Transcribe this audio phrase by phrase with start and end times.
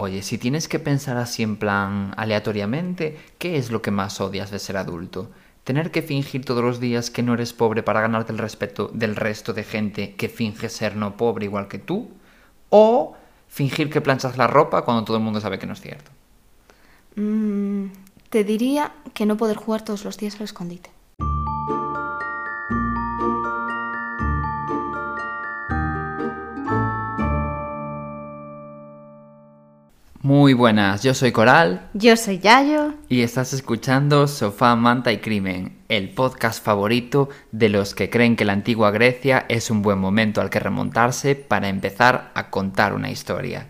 [0.00, 4.52] Oye, si tienes que pensar así en plan aleatoriamente, ¿qué es lo que más odias
[4.52, 5.28] de ser adulto?
[5.64, 9.16] ¿Tener que fingir todos los días que no eres pobre para ganarte el respeto del
[9.16, 12.10] resto de gente que finge ser no pobre igual que tú?
[12.70, 13.16] ¿O
[13.48, 16.12] fingir que planchas la ropa cuando todo el mundo sabe que no es cierto?
[17.16, 17.86] Mm,
[18.30, 20.90] te diría que no poder jugar todos los días al escondite.
[30.28, 32.92] Muy buenas, yo soy Coral Yo soy Yayo.
[33.08, 38.44] y estás escuchando Sofá, Manta y Crimen, el podcast favorito de los que creen que
[38.44, 43.10] la antigua Grecia es un buen momento al que remontarse para empezar a contar una
[43.10, 43.68] historia.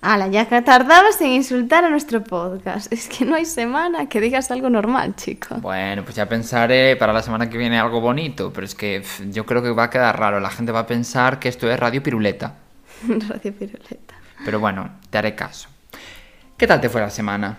[0.00, 2.90] Ala, ya que tardabas en insultar a nuestro podcast.
[2.90, 5.56] Es que no hay semana que digas algo normal, chico.
[5.56, 9.44] Bueno, pues ya pensaré para la semana que viene algo bonito, pero es que yo
[9.44, 12.02] creo que va a quedar raro, la gente va a pensar que esto es Radio
[12.02, 12.54] Piruleta.
[13.06, 14.14] Radio Piruleta.
[14.42, 15.68] Pero bueno, te haré caso.
[16.58, 17.58] ¿Qué tal te fue la semana?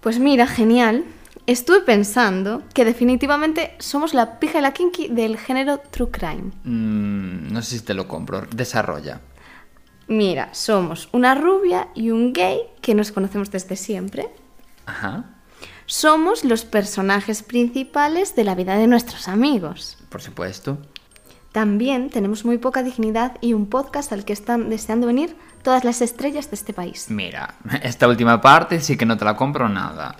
[0.00, 1.04] Pues mira, genial.
[1.46, 6.50] Estuve pensando que definitivamente somos la pija y la kinky del género true crime.
[6.64, 9.20] Mm, no sé si te lo compro, desarrolla.
[10.08, 14.28] Mira, somos una rubia y un gay que nos conocemos desde siempre.
[14.86, 15.24] Ajá,
[15.88, 19.98] Somos los personajes principales de la vida de nuestros amigos.
[20.08, 20.78] por supuesto.
[21.56, 26.02] También tenemos muy poca dignidad y un podcast al que están deseando venir todas las
[26.02, 27.06] estrellas de este país.
[27.08, 30.16] Mira, esta última parte sí que no te la compro nada.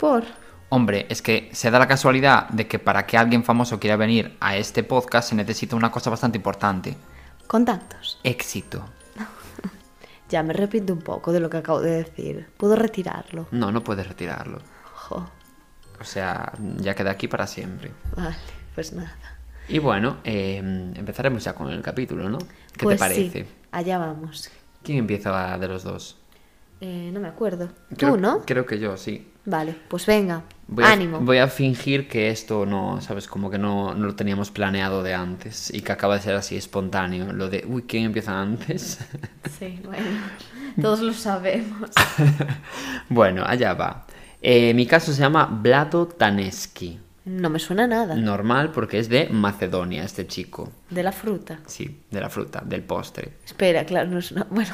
[0.00, 0.24] Por.
[0.68, 4.36] Hombre, es que se da la casualidad de que para que alguien famoso quiera venir
[4.40, 6.96] a este podcast se necesita una cosa bastante importante.
[7.46, 8.18] Contactos.
[8.24, 8.84] Éxito.
[10.28, 12.48] Ya me arrepiento un poco de lo que acabo de decir.
[12.56, 13.46] ¿Puedo retirarlo?
[13.52, 14.58] No, no puedes retirarlo.
[14.94, 15.24] Jo.
[16.00, 17.92] O sea, ya queda aquí para siempre.
[18.16, 18.36] Vale,
[18.74, 19.39] pues nada.
[19.70, 22.38] Y bueno, eh, empezaremos ya con el capítulo, ¿no?
[22.38, 23.44] ¿Qué pues te parece?
[23.44, 24.50] Sí, allá vamos.
[24.82, 26.18] ¿Quién empieza de los dos?
[26.80, 27.68] Eh, no me acuerdo.
[27.96, 28.42] Creo- ¿Tú, no?
[28.46, 29.26] Creo que yo, sí.
[29.44, 30.42] Vale, pues venga.
[30.68, 31.20] Voy a, Ánimo.
[31.20, 33.26] voy a fingir que esto no, ¿sabes?
[33.26, 36.56] Como que no, no lo teníamos planeado de antes y que acaba de ser así
[36.56, 37.32] espontáneo.
[37.32, 38.98] Lo de, uy, ¿quién empieza antes?
[39.58, 40.06] Sí, bueno.
[40.80, 41.90] Todos lo sabemos.
[43.08, 44.06] bueno, allá va.
[44.40, 46.98] Eh, mi caso se llama Vlado Taneski.
[47.24, 48.14] No me suena nada.
[48.16, 50.72] Normal porque es de Macedonia, este chico.
[50.88, 51.60] De la fruta.
[51.66, 53.34] Sí, de la fruta, del postre.
[53.44, 54.46] Espera, claro, no es una.
[54.50, 54.72] Bueno,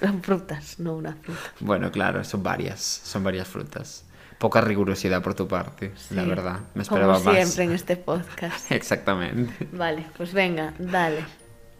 [0.00, 1.40] son frutas, no una fruta.
[1.60, 4.04] Bueno, claro, son varias, son varias frutas.
[4.38, 6.60] Poca rigurosidad por tu parte, la verdad.
[6.74, 7.36] Me esperaba Como más.
[7.36, 8.70] siempre en este podcast.
[8.72, 9.68] Exactamente.
[9.72, 11.24] Vale, pues venga, dale.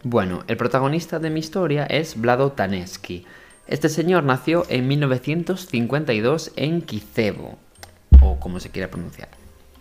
[0.03, 3.25] Bueno, el protagonista de mi historia es Vlado Taneski.
[3.67, 7.57] Este señor nació en 1952 en Kicevo,
[8.21, 9.29] o como se quiera pronunciar.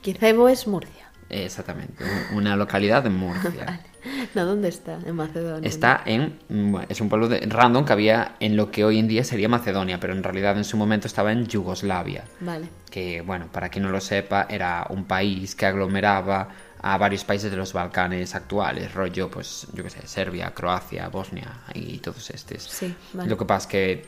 [0.03, 1.07] Quizebo es Murcia.
[1.31, 3.51] Exactamente, un- una localidad de Murcia.
[3.67, 3.81] Vale.
[4.35, 4.99] No, ¿dónde está?
[5.05, 5.69] En Macedonia.
[5.69, 6.39] Está en.
[6.49, 9.25] mm, bueno, es un pueblo de, random que había en lo que hoy en día
[9.25, 12.25] sería Macedonia, pero en realidad en su momento estaba en Yugoslavia.
[12.41, 12.69] Vale.
[12.91, 16.49] Que, bueno, para quien no lo sepa, era un país que aglomeraba
[16.81, 21.53] a varios países de los Balcanes actuales, rollo, pues, yo qué sé, Serbia, Croacia, Bosnia
[21.75, 22.63] y todos estos.
[22.63, 23.29] Sí, vale.
[23.29, 24.07] Lo que pasa es que,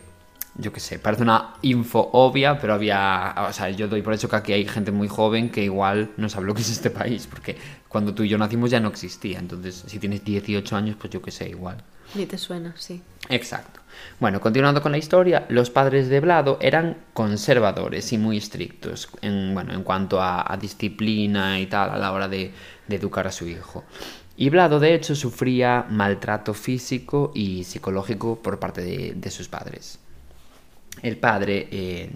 [0.56, 4.28] yo qué sé, parece una info obvia, pero había, o sea, yo doy por hecho
[4.28, 7.26] que aquí hay gente muy joven que igual no sabe lo que es este país,
[7.26, 7.56] porque
[7.88, 11.22] cuando tú y yo nacimos ya no existía, entonces si tienes 18 años, pues yo
[11.22, 11.82] qué sé, igual.
[12.14, 13.00] Ni te suena, sí.
[13.28, 13.80] Exacto.
[14.18, 19.54] Bueno, continuando con la historia, los padres de Vlado eran conservadores y muy estrictos en,
[19.54, 22.52] bueno, en cuanto a, a disciplina y tal a la hora de,
[22.88, 23.84] de educar a su hijo.
[24.36, 29.99] Y Vlado, de hecho, sufría maltrato físico y psicológico por parte de, de sus padres.
[31.02, 32.10] El padre, eh,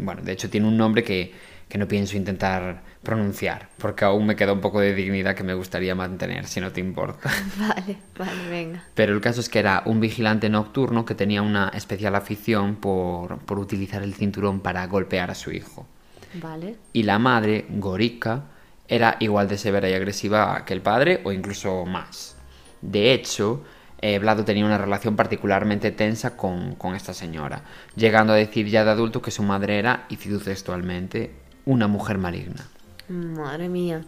[0.00, 1.32] bueno, de hecho tiene un nombre que,
[1.68, 5.54] que no pienso intentar pronunciar, porque aún me queda un poco de dignidad que me
[5.54, 7.30] gustaría mantener, si no te importa.
[7.58, 8.84] Vale, vale, venga.
[8.94, 13.38] Pero el caso es que era un vigilante nocturno que tenía una especial afición por,
[13.40, 15.86] por utilizar el cinturón para golpear a su hijo.
[16.34, 16.76] Vale.
[16.92, 18.44] Y la madre, Gorica,
[18.88, 22.36] era igual de severa y agresiva que el padre o incluso más.
[22.82, 23.64] De hecho,
[24.02, 27.62] eh, Vlado tenía una relación particularmente tensa con, con esta señora,
[27.94, 31.30] llegando a decir ya de adulto que su madre era, y cito textualmente,
[31.64, 32.66] una mujer maligna.
[33.08, 34.02] Madre mía.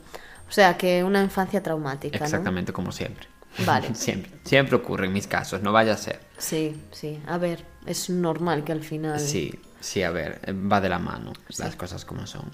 [0.48, 2.24] O sea, que una infancia traumática, ¿no?
[2.24, 3.28] Exactamente como siempre.
[3.64, 3.94] Vale.
[3.94, 6.18] siempre, siempre ocurre en mis casos, no vaya a ser.
[6.38, 7.22] Sí, sí.
[7.28, 9.20] A ver, es normal que al final...
[9.20, 12.50] Sí, sí, a ver, eh, va de la mano, las cosas como son.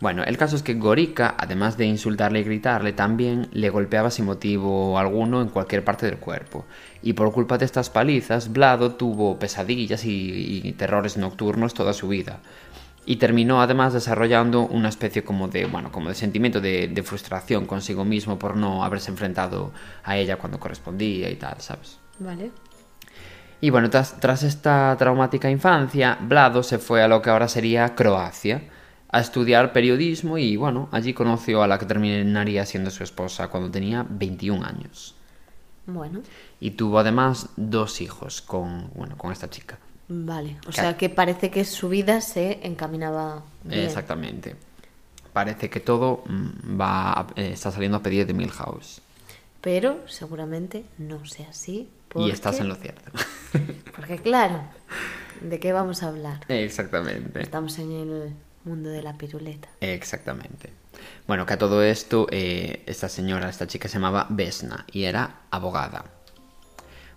[0.00, 4.26] Bueno, el caso es que Gorica, además de insultarle y gritarle, también le golpeaba sin
[4.26, 6.66] motivo alguno en cualquier parte del cuerpo.
[7.02, 12.06] Y por culpa de estas palizas, Vlado tuvo pesadillas y, y terrores nocturnos toda su
[12.06, 12.38] vida.
[13.06, 17.66] Y terminó además desarrollando una especie como de, bueno, como de sentimiento de, de frustración
[17.66, 19.72] consigo mismo por no haberse enfrentado
[20.04, 21.98] a ella cuando correspondía y tal, ¿sabes?
[22.20, 22.52] Vale.
[23.60, 27.96] Y bueno, tras, tras esta traumática infancia, Vlado se fue a lo que ahora sería
[27.96, 28.62] Croacia
[29.10, 33.70] a estudiar periodismo y bueno, allí conoció a la que terminaría siendo su esposa cuando
[33.70, 35.14] tenía 21 años.
[35.86, 36.20] Bueno,
[36.60, 39.78] Y tuvo además dos hijos con, bueno, con esta chica.
[40.08, 40.58] vale.
[40.66, 43.84] O Ca- sea que parece que su vida se encaminaba bien.
[43.84, 44.56] Exactamente.
[45.32, 49.00] Parece que todo mm, va a- eh, está saliendo a pedir de Milhouse.
[49.62, 51.78] Pero seguramente no sea así.
[51.78, 53.10] Y porque- estás en lo cierto.
[53.96, 54.60] Porque claro,
[55.40, 56.40] ¿de qué vamos a hablar?
[56.48, 57.40] Exactamente.
[57.42, 58.32] Estamos en el
[58.68, 59.68] mundo de la piruleta.
[59.80, 60.72] Exactamente.
[61.26, 65.42] Bueno, que a todo esto, eh, esta señora, esta chica se llamaba Vesna y era
[65.50, 66.04] abogada.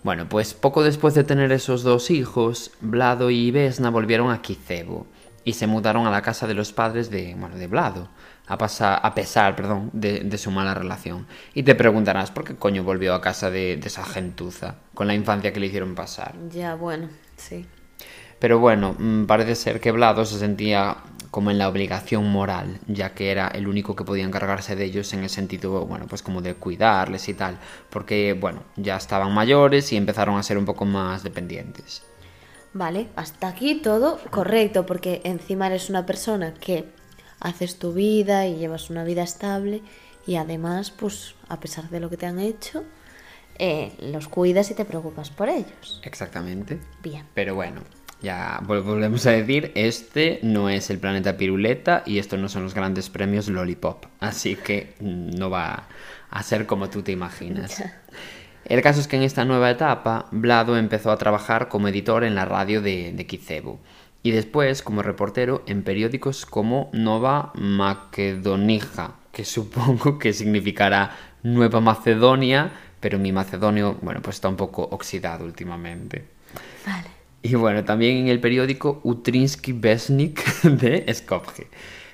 [0.04, 5.06] Bueno, pues poco después de tener esos dos hijos, Vlado y Vesna volvieron a Kicebo
[5.44, 8.10] y se mudaron a la casa de los padres de, bueno, de Vlado,
[8.48, 11.28] a, pasa- a pesar perdón, de, de su mala relación.
[11.54, 15.14] Y te preguntarás por qué coño volvió a casa de, de esa gentuza, con la
[15.14, 16.34] infancia que le hicieron pasar.
[16.50, 17.68] Ya, bueno, sí.
[18.40, 20.98] Pero bueno, mm, parece ser que Vlado se sentía
[21.32, 25.14] como en la obligación moral, ya que era el único que podía encargarse de ellos
[25.14, 27.58] en el sentido, bueno, pues como de cuidarles y tal,
[27.90, 32.04] porque, bueno, ya estaban mayores y empezaron a ser un poco más dependientes.
[32.74, 36.86] Vale, hasta aquí todo correcto, porque encima eres una persona que
[37.40, 39.82] haces tu vida y llevas una vida estable
[40.28, 42.84] y además, pues, a pesar de lo que te han hecho,
[43.58, 46.02] eh, los cuidas y te preocupas por ellos.
[46.04, 46.80] Exactamente.
[47.02, 47.26] Bien.
[47.34, 47.82] Pero bueno,
[48.22, 52.64] ya vol- volvemos a decir, este no es el planeta Piruleta y estos no son
[52.64, 55.88] los grandes premios Lollipop, así que no va
[56.30, 57.84] a ser como tú te imaginas.
[58.66, 62.36] El caso es que en esta nueva etapa, Vlado empezó a trabajar como editor en
[62.36, 63.80] la radio de, de Kicebu
[64.24, 72.72] y después como reportero en periódicos como Nova Makedonija, que supongo que significará Nueva Macedonia,
[73.00, 76.26] pero mi macedonio, bueno, pues está un poco oxidado últimamente.
[76.86, 77.21] Vale.
[77.44, 81.68] Y bueno, también en el periódico Utrinsky Vesnik de Skopje.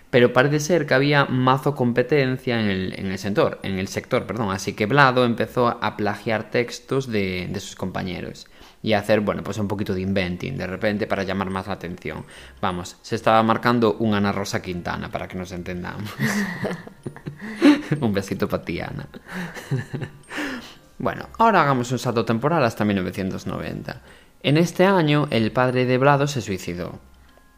[0.10, 4.26] Pero parece ser que había mazo competencia en el, en el sector, en el sector,
[4.26, 4.52] perdón.
[4.52, 8.48] Así que Vlado empezó a plagiar textos de, de sus compañeros
[8.82, 11.74] y a hacer, bueno, pues un poquito de inventing de repente para llamar más la
[11.74, 12.26] atención.
[12.62, 16.10] Vamos, se estaba marcando un Ana Rosa Quintana para que nos entendamos.
[18.00, 19.08] un besito para ti, Ana.
[21.00, 24.02] Bueno, ahora hagamos un salto temporal hasta 1990.
[24.42, 27.00] En este año, el padre de Vlado se suicidó.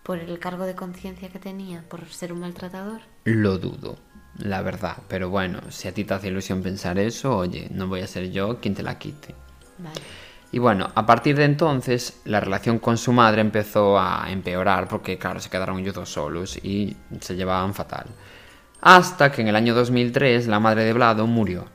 [0.03, 3.01] Por el cargo de conciencia que tenía, por ser un maltratador.
[3.25, 3.97] Lo dudo,
[4.37, 4.97] la verdad.
[5.07, 8.31] Pero bueno, si a ti te hace ilusión pensar eso, oye, no voy a ser
[8.31, 9.35] yo quien te la quite.
[9.77, 10.01] Vale.
[10.51, 15.19] Y bueno, a partir de entonces, la relación con su madre empezó a empeorar porque,
[15.19, 18.07] claro, se quedaron ellos dos solos y se llevaban fatal.
[18.81, 21.65] Hasta que en el año 2003 la madre de Vlado murió.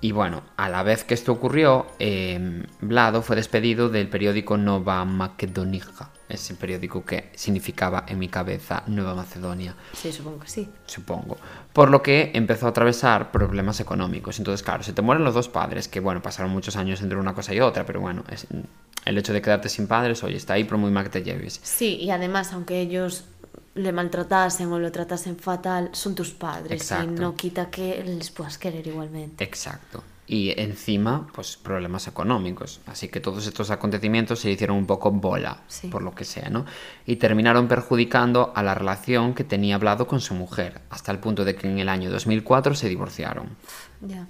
[0.00, 5.04] Y bueno, a la vez que esto ocurrió, eh, Vlado fue despedido del periódico Nova
[5.04, 10.68] Makedonija, ese periódico que significaba en mi cabeza Nueva Macedonia Sí, supongo que sí.
[10.86, 11.36] supongo.
[11.72, 14.38] Por lo que empezó a atravesar problemas económicos.
[14.38, 17.34] Entonces, claro, se te mueren los dos padres, que bueno, pasaron muchos años entre una
[17.34, 18.46] cosa y otra, pero bueno, es-
[19.04, 21.58] el hecho de quedarte sin padres, oye, está ahí por muy mal que te lleves.
[21.62, 23.24] Sí, y además, aunque ellos
[23.78, 27.04] le maltratasen o lo tratasen fatal, son tus padres Exacto.
[27.12, 29.42] y no quita que les puedas querer igualmente.
[29.44, 30.02] Exacto.
[30.26, 32.80] Y encima, pues problemas económicos.
[32.86, 35.88] Así que todos estos acontecimientos se hicieron un poco bola, Sí.
[35.88, 36.66] por lo que sea, ¿no?
[37.06, 41.46] Y terminaron perjudicando a la relación que tenía hablado con su mujer, hasta el punto
[41.46, 43.56] de que en el año 2004 se divorciaron.
[44.02, 44.26] Ya.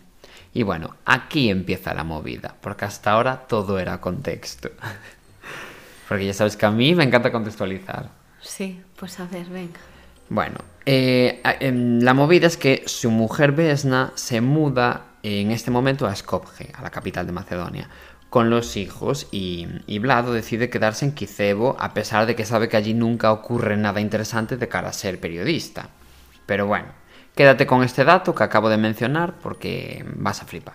[0.54, 4.70] Y bueno, aquí empieza la movida, porque hasta ahora todo era contexto.
[6.08, 8.08] Porque ya sabes que a mí me encanta contextualizar.
[8.40, 9.80] Sí, pues a ver, venga.
[10.28, 16.06] Bueno, eh, em, la movida es que su mujer Vesna se muda en este momento
[16.06, 17.88] a Skopje, a la capital de Macedonia,
[18.30, 22.68] con los hijos y, y Vlado decide quedarse en Kicevo a pesar de que sabe
[22.68, 25.88] que allí nunca ocurre nada interesante de cara a ser periodista.
[26.44, 26.88] Pero bueno,
[27.34, 30.74] quédate con este dato que acabo de mencionar porque vas a flipar.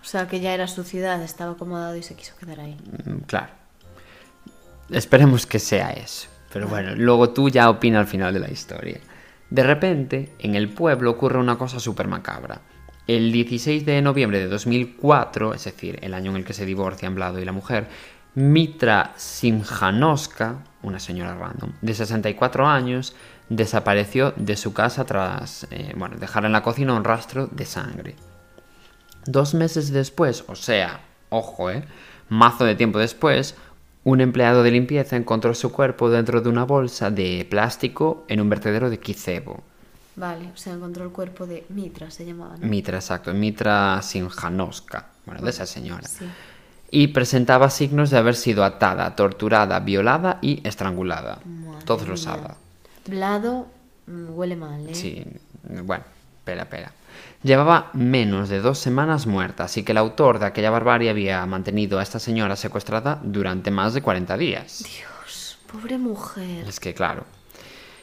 [0.00, 2.76] O sea, que ya era su ciudad, estaba acomodado y se quiso quedar ahí.
[3.04, 3.52] Mm, Claro.
[4.90, 6.28] Esperemos que sea eso.
[6.54, 9.00] Pero bueno, luego tú ya opina al final de la historia.
[9.50, 12.60] De repente, en el pueblo ocurre una cosa súper macabra.
[13.08, 17.16] El 16 de noviembre de 2004, es decir, el año en el que se divorcian
[17.16, 17.88] Vlado y la mujer,
[18.36, 23.16] Mitra Simjanoska, una señora random, de 64 años,
[23.48, 28.14] desapareció de su casa tras eh, bueno, dejar en la cocina un rastro de sangre.
[29.26, 31.84] Dos meses después, o sea, ojo, eh,
[32.28, 33.56] mazo de tiempo después,
[34.04, 38.48] un empleado de limpieza encontró su cuerpo dentro de una bolsa de plástico en un
[38.50, 39.62] vertedero de Kicevo.
[40.16, 42.66] Vale, o sea, encontró el cuerpo de Mitra, se llamaba, ¿no?
[42.68, 46.06] Mitra, exacto, Mitra Simjanoska, bueno, de esa señora.
[46.06, 46.26] Sí.
[46.90, 51.40] y presentaba signos de haber sido atada, torturada, violada y estrangulada.
[51.44, 52.22] Madre Todos lo mía.
[52.22, 52.52] saben.
[53.06, 53.66] Blado
[54.06, 54.94] mm, huele mal, ¿eh?
[54.94, 55.24] Sí,
[55.82, 56.04] bueno,
[56.44, 56.92] espera, espera.
[57.42, 61.98] Llevaba menos de dos semanas muerta, así que el autor de aquella barbarie había mantenido
[61.98, 64.84] a esta señora secuestrada durante más de 40 días.
[64.84, 66.66] Dios, pobre mujer.
[66.68, 67.24] Es que claro.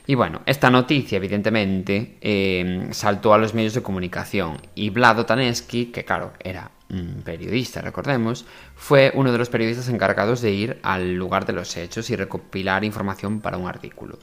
[0.07, 5.88] Y bueno, esta noticia evidentemente eh, saltó a los medios de comunicación y Vlado Taneski,
[5.88, 8.45] que claro, era un periodista, recordemos,
[8.75, 12.83] fue uno de los periodistas encargados de ir al lugar de los hechos y recopilar
[12.83, 14.17] información para un artículo.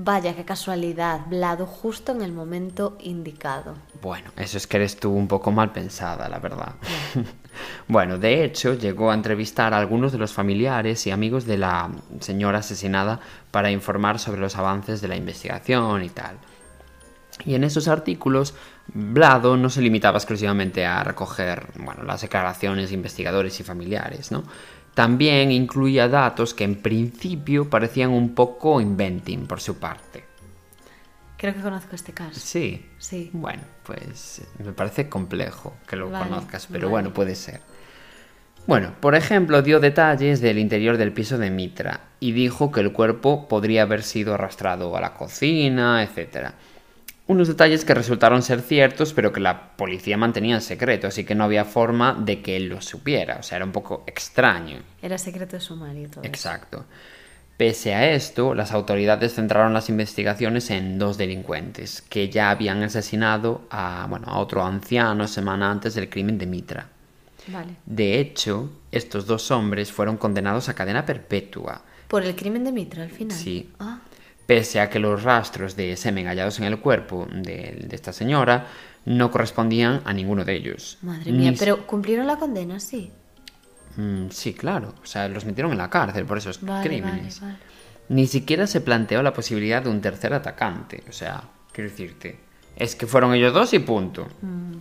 [0.00, 1.26] Vaya, qué casualidad.
[1.26, 3.74] Blado justo en el momento indicado.
[4.00, 6.76] Bueno, eso es que eres tú un poco mal pensada, la verdad.
[7.88, 11.90] bueno, de hecho, llegó a entrevistar a algunos de los familiares y amigos de la
[12.20, 13.18] señora asesinada
[13.50, 16.38] para informar sobre los avances de la investigación y tal.
[17.44, 18.54] Y en esos artículos,
[18.86, 24.44] Blado no se limitaba exclusivamente a recoger bueno, las declaraciones de investigadores y familiares, ¿no?
[24.98, 30.24] También incluía datos que en principio parecían un poco inventing por su parte.
[31.36, 32.40] Creo que conozco este caso.
[32.40, 32.84] Sí.
[32.98, 33.30] Sí.
[33.32, 36.90] Bueno, pues me parece complejo que lo Vale, conozcas, pero vale.
[36.90, 37.60] bueno, puede ser.
[38.66, 42.92] Bueno, por ejemplo, dio detalles del interior del piso de Mitra y dijo que el
[42.92, 46.54] cuerpo podría haber sido arrastrado a la cocina, etc.
[47.28, 51.34] Unos detalles que resultaron ser ciertos, pero que la policía mantenía en secreto, así que
[51.34, 53.36] no había forma de que él lo supiera.
[53.38, 54.78] O sea, era un poco extraño.
[55.02, 56.22] Era secreto de sumario todo.
[56.22, 56.28] eso.
[56.28, 56.86] Exacto.
[57.58, 63.62] Pese a esto, las autoridades centraron las investigaciones en dos delincuentes que ya habían asesinado
[63.68, 66.88] a, bueno, a otro anciano semana antes del crimen de Mitra.
[67.48, 67.74] Vale.
[67.84, 73.02] De hecho, estos dos hombres fueron condenados a cadena perpetua, Por el crimen de Mitra
[73.02, 73.36] al final.
[73.36, 73.68] Sí.
[73.80, 73.98] Ah,
[74.48, 78.66] pese a que los rastros de semen hallados en el cuerpo de, de esta señora
[79.04, 80.96] no correspondían a ninguno de ellos.
[81.02, 81.52] madre mía.
[81.58, 83.12] Pero cumplieron la condena, sí.
[83.96, 84.94] Mm, sí, claro.
[85.02, 87.40] O sea, los metieron en la cárcel por esos Vale, crímenes.
[87.42, 87.64] vale, vale.
[88.08, 91.04] Ni siquiera se planteó la posibilidad de un tercer atacante.
[91.10, 92.40] O sea, quiero decirte,
[92.74, 94.28] es que fueron ellos dos y punto.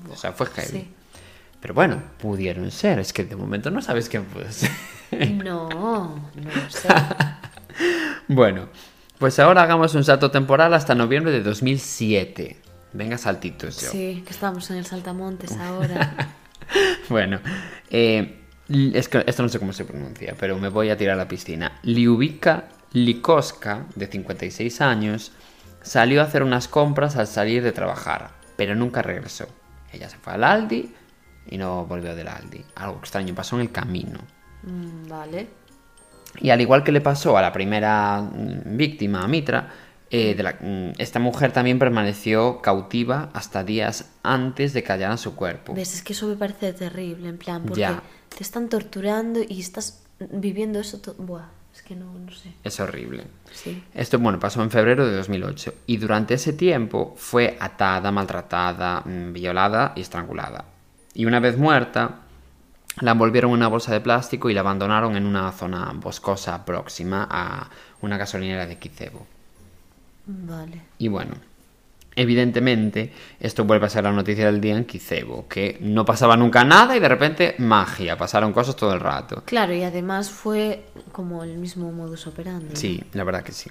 [0.10, 0.78] o sea, fue heavy.
[0.78, 0.94] Mm, sí.
[1.60, 3.00] Pero bueno, pudieron ser.
[3.00, 4.72] Es que de momento no sabes quién puede ser.
[5.44, 5.68] No,
[6.36, 6.88] no lo sé.
[8.30, 8.70] bueno,
[9.20, 12.58] pues ahora hagamos un salto temporal hasta noviembre de 2007.
[12.94, 13.90] Venga, saltitos yo.
[13.92, 16.30] Sí, que estamos en el Saltamontes ahora.
[17.10, 17.40] Bueno,
[17.90, 21.14] eh, li- es que esto no sé cómo se pronuncia, pero me voy a tirar
[21.16, 21.80] a la piscina.
[21.84, 25.32] Liubika Likoska, de 56 años,
[25.82, 29.48] salió a hacer unas compras al salir de trabajar, pero nunca regresó.
[29.92, 30.94] Ella se fue al Aldi
[31.50, 32.64] y no volvió del Aldi.
[32.76, 34.20] Algo extraño pasó en el camino.
[34.64, 35.48] Mm, vale.
[36.40, 39.70] Y al igual que le pasó a la primera mm, víctima, a Mitra,
[40.10, 45.18] eh, de la- mm, esta mujer también permaneció cautiva hasta días antes de que hallaran
[45.18, 45.74] su cuerpo.
[45.74, 45.94] ¿Ves?
[45.96, 48.02] Es que eso me parece terrible, en plan, porque Ya.
[48.36, 51.16] te están torturando y estás viviendo eso todo.
[51.18, 52.54] Buah, es que no, no sé.
[52.64, 53.26] Es horrible.
[53.54, 53.84] Sí.
[53.94, 59.34] Esto, bueno, pasó en febrero de 2008 y durante ese tiempo fue atada, maltratada, mm,
[59.34, 60.66] violada y estrangulada.
[61.14, 62.22] Y una vez muerta,
[63.02, 67.28] la envolvieron en una bolsa de plástico y la abandonaron en una zona boscosa próxima
[67.30, 67.70] a
[68.02, 69.26] una gasolinera de Kicebo.
[70.26, 70.82] Vale.
[70.98, 71.36] Y bueno,
[72.16, 76.64] evidentemente esto vuelve a ser la noticia del día en Kicebo, que no pasaba nunca
[76.64, 79.44] nada y de repente magia, pasaron cosas todo el rato.
[79.46, 82.76] Claro, y además fue como el mismo modus operandi.
[82.76, 83.70] Sí, la verdad que sí.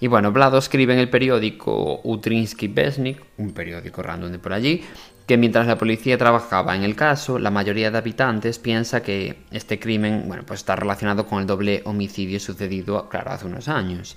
[0.00, 4.82] Y bueno, Vlado escribe en el periódico Utrinsky Besnik, un periódico random de por allí,
[5.30, 9.78] que mientras la policía trabajaba en el caso, la mayoría de habitantes piensa que este
[9.78, 14.16] crimen, bueno, pues está relacionado con el doble homicidio sucedido, claro, hace unos años.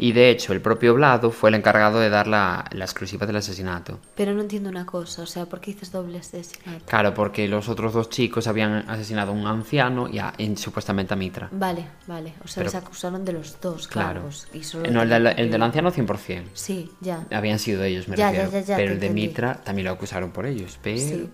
[0.00, 3.34] Y de hecho, el propio Vlado fue el encargado de dar la, la exclusiva del
[3.34, 3.98] asesinato.
[4.14, 6.84] Pero no entiendo una cosa, o sea, ¿por qué dices doble asesinato?
[6.86, 11.14] Claro, porque los otros dos chicos habían asesinado a un anciano y a- en- supuestamente
[11.14, 11.48] a Mitra.
[11.50, 12.34] Vale, vale.
[12.44, 14.20] O sea, Pero- les acusaron de los dos Claro.
[14.20, 14.46] cargos.
[14.54, 16.44] Y solo No, el, del- el del anciano 100%.
[16.52, 17.26] Sí, ya.
[17.32, 18.52] Habían sido ellos, me Ya, refiero.
[18.52, 19.26] ya, ya, pero el de entendí.
[19.28, 20.78] Mitra también lo acusaron por ellos.
[20.80, 20.98] Pero...
[21.00, 21.28] Sí.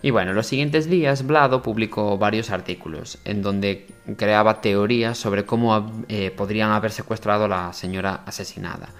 [0.00, 3.86] Y bueno, los siguientes días Vlado publicó varios artículos en donde
[4.16, 8.90] creaba teorías sobre cómo eh, podrían haber secuestrado a la señora asesinada.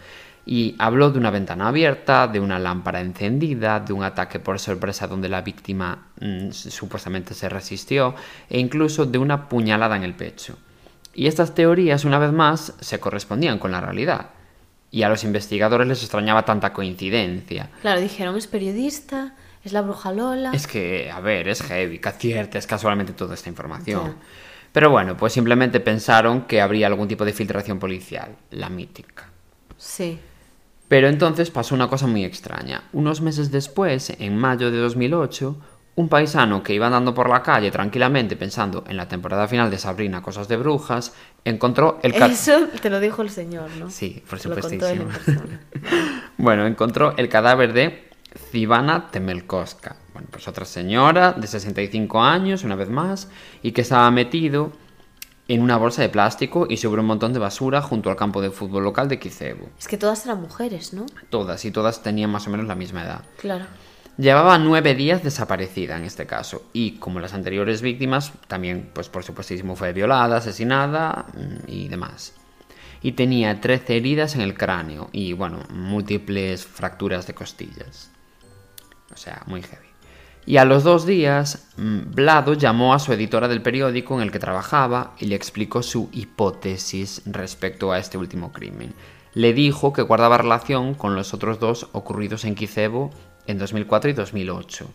[0.45, 5.07] Y habló de una ventana abierta, de una lámpara encendida, de un ataque por sorpresa
[5.07, 8.15] donde la víctima mm, supuestamente se resistió
[8.49, 10.57] e incluso de una puñalada en el pecho.
[11.15, 14.31] Y estas teorías, una vez más, se correspondían con la realidad.
[14.91, 17.69] Y a los investigadores les extrañaba tanta coincidencia.
[17.83, 19.35] Claro, dijeron, es periodista,
[19.65, 20.53] es la bruja Lola.
[20.53, 24.17] Es que, a ver, es heavy, que aciertes casualmente toda esta información.
[24.73, 29.29] Pero bueno, pues simplemente pensaron que habría algún tipo de filtración policial, la mítica.
[29.77, 30.19] Sí.
[30.89, 32.85] Pero entonces pasó una cosa muy extraña.
[32.93, 35.57] Unos meses después, en mayo de 2008,
[35.99, 39.79] Un paisano que iba andando por la calle tranquilamente pensando en la temporada final de
[39.79, 41.13] Sabrina, Cosas de Brujas,
[41.45, 43.91] encontró el Eso te lo dijo el señor, ¿no?
[43.91, 45.09] Sí, por supuestísimo.
[46.37, 49.97] Bueno, encontró el cadáver de Zivana Temelkoska.
[50.13, 53.29] Bueno, pues otra señora de 65 años, una vez más,
[53.63, 54.73] y que estaba metido
[55.49, 58.51] en una bolsa de plástico y sobre un montón de basura junto al campo de
[58.51, 59.71] fútbol local de Kicevo.
[59.79, 61.07] Es que todas eran mujeres, ¿no?
[61.31, 63.25] Todas y todas tenían más o menos la misma edad.
[63.39, 63.65] Claro.
[64.19, 69.25] Llevaba nueve días desaparecida en este caso y como las anteriores víctimas también pues por
[69.25, 72.35] supuestísimo fue violada, asesinada mm, y demás.
[73.01, 78.11] Y tenía 13 heridas en el cráneo y bueno, múltiples fracturas de costillas.
[79.13, 79.89] O sea, muy heavy.
[80.49, 84.33] Y a los dos días, mm, Blado llamó a su editora del periódico en el
[84.33, 88.95] que trabajaba y le explicó su hipótesis respecto a este último crimen.
[89.35, 93.11] Le dijo que guardaba relación con los otros dos ocurridos en Kicevo
[93.47, 94.91] en 2004 y 2008.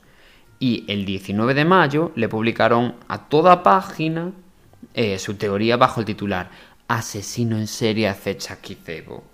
[0.58, 4.32] Y el 19 de mayo le publicaron a toda página
[4.96, 6.50] eh, su teoría bajo el titular
[6.88, 9.33] Asesino en serie acecha Kicevo.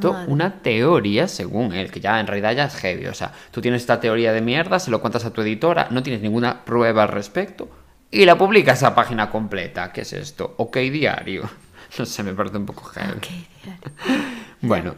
[0.00, 0.32] Esto, Madre.
[0.32, 3.06] una teoría, según él, que ya en realidad ya es heavy.
[3.06, 6.02] O sea, tú tienes esta teoría de mierda, se lo cuentas a tu editora, no
[6.02, 7.68] tienes ninguna prueba al respecto
[8.10, 9.92] y la publicas a página completa.
[9.92, 10.54] ¿Qué es esto?
[10.56, 11.42] Ok Diario.
[11.98, 13.12] No sé, me parece un poco heavy.
[13.12, 13.26] Ok,
[13.64, 13.82] diario.
[14.62, 14.94] Bueno,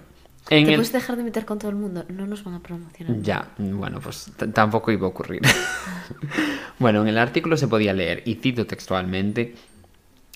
[0.50, 0.76] en ¿Te el...
[0.76, 2.04] puedes dejar de meter con todo el mundo?
[2.08, 3.16] No nos van a promocionar.
[3.22, 5.40] Ya, bueno, pues tampoco iba a ocurrir.
[6.78, 9.54] bueno, en el artículo se podía leer, y cito textualmente,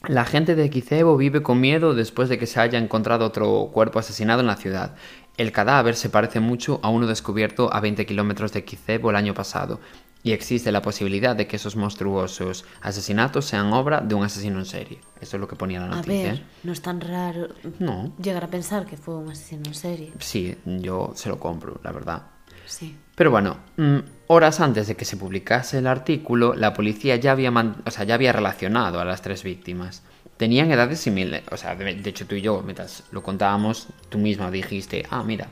[0.09, 3.99] la gente de Kicevo vive con miedo después de que se haya encontrado otro cuerpo
[3.99, 4.95] asesinado en la ciudad.
[5.37, 9.35] El cadáver se parece mucho a uno descubierto a 20 kilómetros de Kicevo el año
[9.35, 9.81] pasado,
[10.23, 14.65] y existe la posibilidad de que esos monstruosos asesinatos sean obra de un asesino en
[14.65, 15.01] serie.
[15.21, 16.33] Eso es lo que ponía la A noticia.
[16.33, 17.49] ver, no es tan raro
[17.79, 18.13] No.
[18.21, 20.13] llegar a pensar que fue un asesino en serie.
[20.19, 22.23] Sí, yo se lo compro, la verdad.
[22.65, 22.97] Sí.
[23.15, 27.51] Pero bueno, mm, horas antes de que se publicase el artículo, la policía ya había,
[27.51, 30.03] o sea, ya había relacionado a las tres víctimas.
[30.37, 34.19] Tenían edades similares, o sea, de, de hecho tú y yo, mientras lo contábamos, tú
[34.19, 35.49] misma dijiste, ah, mira,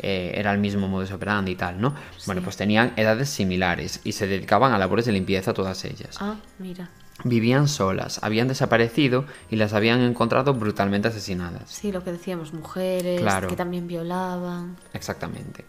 [0.00, 1.94] eh, era el mismo modus operandi y tal, ¿no?
[2.26, 6.16] Bueno, pues tenían edades similares y se dedicaban a labores de limpieza todas ellas.
[6.20, 6.90] Ah, mira.
[7.22, 11.62] Vivían solas, habían desaparecido y las habían encontrado brutalmente asesinadas.
[11.70, 13.46] Sí, lo que decíamos, mujeres Claro.
[13.46, 14.76] que también violaban.
[14.94, 15.64] Exactamente.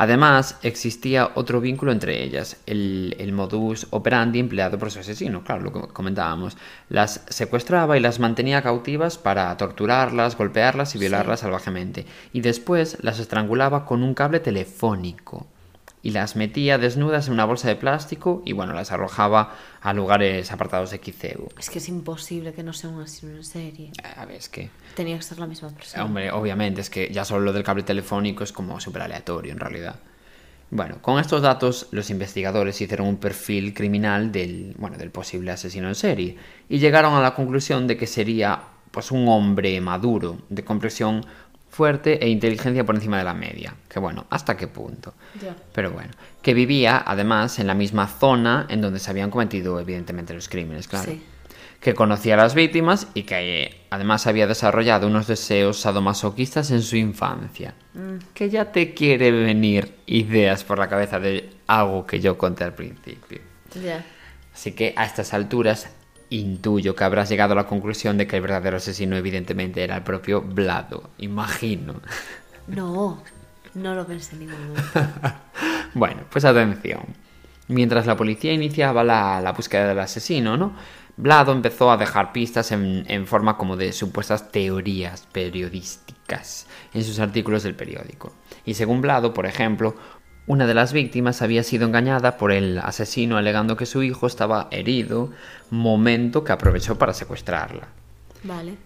[0.00, 5.60] Además, existía otro vínculo entre ellas, el, el modus operandi empleado por su asesino, claro,
[5.60, 6.56] lo que comentábamos.
[6.88, 12.06] Las secuestraba y las mantenía cautivas para torturarlas, golpearlas y violarlas salvajemente.
[12.32, 15.46] Y después las estrangulaba con un cable telefónico.
[16.02, 20.50] Y las metía desnudas en una bolsa de plástico y bueno, las arrojaba a lugares
[20.50, 21.48] apartados de Kicebu.
[21.58, 23.92] Es que es imposible que no sea un asesino en serie.
[24.16, 24.70] A ver, es que...
[24.94, 26.04] Tenía que ser la misma persona.
[26.04, 29.58] Hombre, obviamente, es que ya solo lo del cable telefónico es como súper aleatorio en
[29.58, 29.96] realidad.
[30.72, 35.88] Bueno, con estos datos los investigadores hicieron un perfil criminal del, bueno, del posible asesino
[35.88, 36.36] en serie
[36.68, 41.26] y llegaron a la conclusión de que sería pues un hombre maduro, de comprensión
[41.70, 43.74] fuerte e inteligencia por encima de la media.
[43.88, 45.14] Que bueno, ¿hasta qué punto?
[45.40, 45.54] Ya.
[45.72, 46.10] Pero bueno,
[46.42, 50.88] que vivía además en la misma zona en donde se habían cometido evidentemente los crímenes,
[50.88, 51.22] claro Sí.
[51.80, 56.82] que conocía a las víctimas y que eh, además había desarrollado unos deseos sadomasoquistas en
[56.82, 57.74] su infancia.
[58.34, 62.74] Que ya te quiere venir ideas por la cabeza de algo que yo conté al
[62.74, 63.40] principio.
[63.82, 64.04] Ya.
[64.52, 65.88] Así que a estas alturas
[66.30, 70.02] intuyo que habrás llegado a la conclusión de que el verdadero asesino evidentemente era el
[70.02, 72.00] propio Blado, imagino.
[72.68, 73.22] No,
[73.74, 74.82] no lo pensé en ningún momento.
[75.92, 77.00] Bueno, pues atención.
[77.66, 80.72] Mientras la policía iniciaba la, la búsqueda del asesino, ¿no?
[81.16, 87.18] Blado empezó a dejar pistas en, en forma como de supuestas teorías periodísticas en sus
[87.18, 88.32] artículos del periódico.
[88.64, 89.96] Y según Blado, por ejemplo,
[90.46, 94.68] una de las víctimas había sido engañada por el asesino alegando que su hijo estaba
[94.70, 95.30] herido,
[95.70, 97.88] momento que aprovechó para secuestrarla.
[98.42, 98.76] Vale.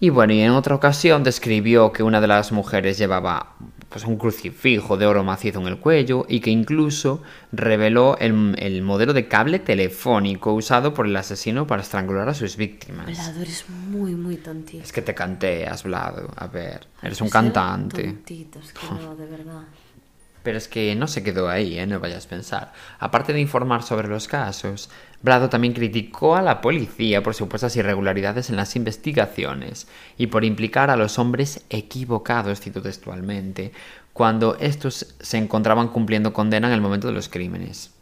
[0.00, 3.54] Y bueno, y en otra ocasión describió que una de las mujeres llevaba
[3.88, 7.22] pues un crucifijo de oro macizo en el cuello y que incluso
[7.52, 12.56] reveló el, el modelo de cable telefónico usado por el asesino para estrangular a sus
[12.56, 13.06] víctimas.
[13.06, 14.82] Velado, eres muy, muy tontito.
[14.82, 16.30] Es que te canteas, Vlado.
[16.34, 18.02] A ver, eres un que ser cantante.
[18.02, 19.62] Tontito, es que no, de verdad.
[20.42, 21.86] Pero es que no se quedó ahí, ¿eh?
[21.86, 22.72] no vayas a pensar.
[22.98, 24.90] Aparte de informar sobre los casos,
[25.22, 29.86] Brado también criticó a la policía por supuestas irregularidades en las investigaciones
[30.18, 33.72] y por implicar a los hombres equivocados, cito textualmente,
[34.12, 37.92] cuando estos se encontraban cumpliendo condena en el momento de los crímenes.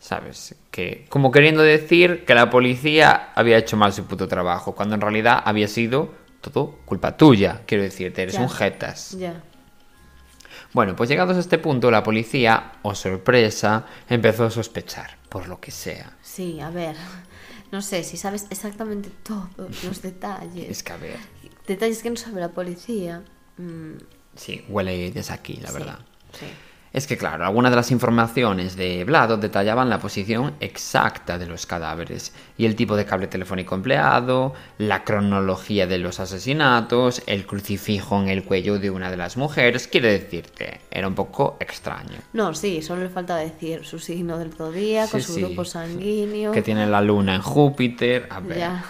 [0.00, 0.54] ¿Sabes?
[0.70, 5.00] Que como queriendo decir que la policía había hecho mal su puto trabajo, cuando en
[5.00, 8.40] realidad había sido todo culpa tuya, quiero decirte, eres Ya.
[8.42, 9.16] un jetas.
[9.18, 9.42] Ya.
[10.74, 15.60] Bueno, pues llegados a este punto, la policía, o sorpresa, empezó a sospechar, por lo
[15.60, 16.16] que sea.
[16.20, 16.96] Sí, a ver.
[17.70, 19.48] No sé si sabes exactamente todos
[19.84, 20.68] los detalles.
[20.68, 21.16] Es que a ver,
[21.66, 23.22] Detalles que no sabe la policía.
[23.56, 23.94] Mm,
[24.36, 25.98] sí, huele desde aquí, la sí, verdad.
[26.32, 26.46] Sí.
[26.94, 31.66] Es que claro, algunas de las informaciones de Blado detallaban la posición exacta de los
[31.66, 38.22] cadáveres y el tipo de cable telefónico empleado, la cronología de los asesinatos, el crucifijo
[38.22, 39.88] en el cuello de una de las mujeres.
[39.88, 42.14] Quiero decirte, era un poco extraño.
[42.32, 45.40] No, sí, solo le falta decir su signo del zodíaco, Sí, su sí.
[45.42, 46.52] grupo sanguíneo.
[46.52, 48.28] Que tiene la luna en Júpiter.
[48.30, 48.56] A ver.
[48.58, 48.84] Ya.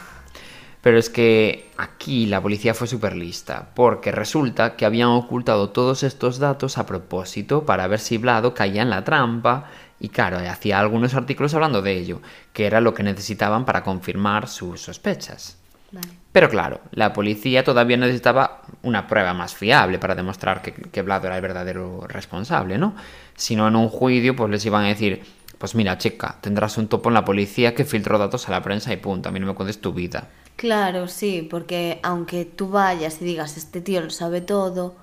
[0.82, 6.02] Pero es que aquí la policía fue súper lista, porque resulta que habían ocultado todos
[6.02, 10.78] estos datos a propósito para ver si Blado caía en la trampa y claro, hacía
[10.78, 12.20] algunos artículos hablando de ello,
[12.52, 15.58] que era lo que necesitaban para confirmar sus sospechas.
[15.92, 16.08] Vale.
[16.32, 21.28] Pero claro, la policía todavía necesitaba una prueba más fiable para demostrar que, que Blado
[21.28, 22.96] era el verdadero responsable, ¿no?
[23.36, 25.22] Si no en un juicio, pues les iban a decir,
[25.64, 28.92] pues mira, chica, tendrás un topo en la policía que filtró datos a la prensa
[28.92, 30.28] y punto, a mí no me cuentes tu vida.
[30.56, 34.94] Claro, sí, porque aunque tú vayas y digas, este tío lo sabe todo,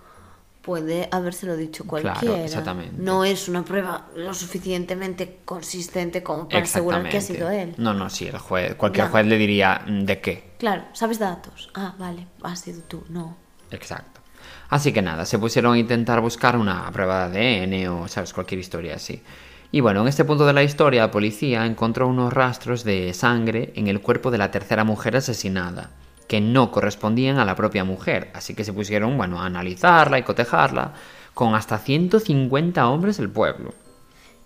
[0.62, 2.45] puede habérselo dicho Claro, cualquiera.
[2.45, 2.93] exactamente.
[2.95, 7.74] No es una prueba lo suficientemente consistente como para asegurar que ha sido él.
[7.78, 9.12] No, no, sí, el juez, cualquier No.
[9.13, 10.52] juez le diría "Mm, de qué.
[10.60, 11.71] Claro, ¿sabes datos?
[11.74, 13.04] Ah, vale, has sido tú.
[13.10, 13.36] No.
[13.71, 14.21] Exacto.
[14.69, 18.60] Así que nada, se pusieron a intentar buscar una prueba de ADN o, sabes, cualquier
[18.60, 19.24] historia así.
[19.72, 23.72] Y bueno, en este punto de la historia, la policía encontró unos rastros de sangre
[23.76, 25.92] en el cuerpo de la tercera mujer asesinada,
[26.28, 30.24] que no correspondían a la propia mujer, así que se pusieron, bueno, a analizarla y
[30.24, 30.94] cotejarla
[31.34, 33.74] con hasta 150 hombres del pueblo.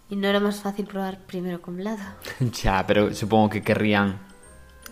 [0.09, 2.03] ¿Y no era más fácil probar primero con Blado?
[2.61, 4.19] ya, pero supongo que querrían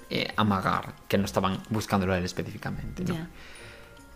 [0.09, 3.03] eh, amagar que no estaban buscándolo a él específicamente.
[3.03, 3.13] ¿no?
[3.13, 3.29] Ya.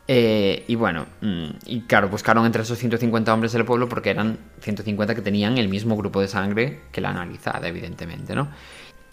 [0.10, 4.38] Eh, y bueno, mm, y claro, buscaron entre esos 150 hombres del pueblo porque eran
[4.62, 8.48] 150 que tenían el mismo grupo de sangre que la analizada, evidentemente, ¿no?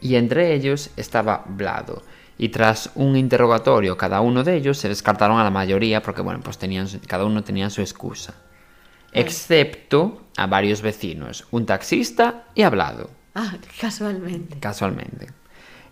[0.00, 2.02] Y entre ellos estaba Blado.
[2.38, 6.40] Y tras un interrogatorio cada uno de ellos se descartaron a la mayoría porque, bueno,
[6.42, 8.34] pues tenían, cada uno tenía su excusa.
[9.12, 14.58] Excepto a varios vecinos, un taxista y a Blado Ah, casualmente.
[14.60, 15.28] casualmente.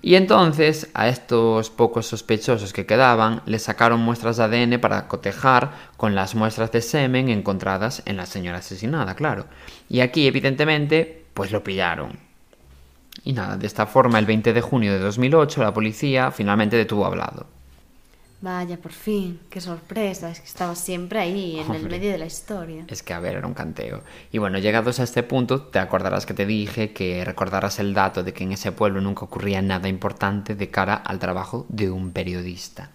[0.04, 5.70] Y entonces a estos pocos sospechosos que quedaban les sacaron muestras de ADN para cotejar
[5.96, 9.46] con las muestras de semen encontradas en la señora asesinada, claro.
[9.88, 12.18] Y aquí evidentemente pues lo pillaron.
[13.24, 17.06] Y nada, de esta forma el 20 de junio de 2008 la policía finalmente detuvo
[17.06, 17.61] a Blado.
[18.42, 19.38] Vaya, por fin.
[19.48, 20.28] Qué sorpresa.
[20.28, 22.84] Es que estaba siempre ahí, en el medio de la historia.
[22.88, 24.02] Es que, a ver, era un canteo.
[24.32, 28.24] Y bueno, llegados a este punto, te acordarás que te dije que recordarás el dato
[28.24, 32.10] de que en ese pueblo nunca ocurría nada importante de cara al trabajo de un
[32.10, 32.90] periodista.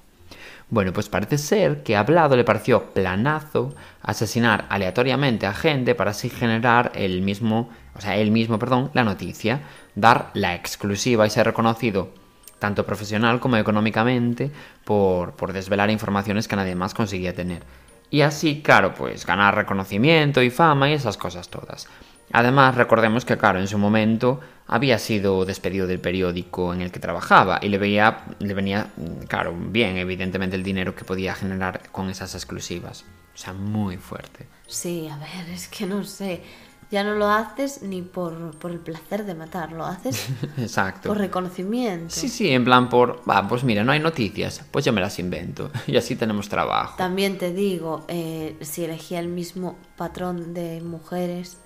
[0.70, 6.12] Bueno, pues parece ser que a Blado le pareció planazo asesinar aleatoriamente a gente para
[6.12, 9.62] así generar el mismo, o sea, él mismo, perdón, la noticia,
[9.96, 12.27] dar la exclusiva y ser reconocido
[12.60, 14.52] tanto profesional como económicamente,
[14.84, 17.63] por, por desvelar informaciones que nadie más conseguía tener.
[18.10, 21.88] Y así, claro, pues ganar reconocimiento y fama y esas cosas todas.
[22.32, 27.00] Además, recordemos que, claro, en su momento había sido despedido del periódico en el que
[27.00, 31.89] trabajaba y le, veía, le venía, mm, claro, bien, evidentemente, el dinero que podía generar
[31.91, 33.06] con esas exclusivas.
[33.34, 34.48] O sea, muy fuerte.
[34.67, 36.41] Sí, a ver, es que no sé.
[36.89, 41.10] Ya no lo haces ni por, por el placer de matar, lo haces Exacto.
[41.10, 42.13] por reconocimiento.
[42.15, 45.19] Sí, sí, en plan por, va, pues mira, no hay noticias, pues yo me las
[45.19, 46.95] invento y así tenemos trabajo.
[46.97, 51.58] También te digo, eh, si elegía el mismo patrón de mujeres,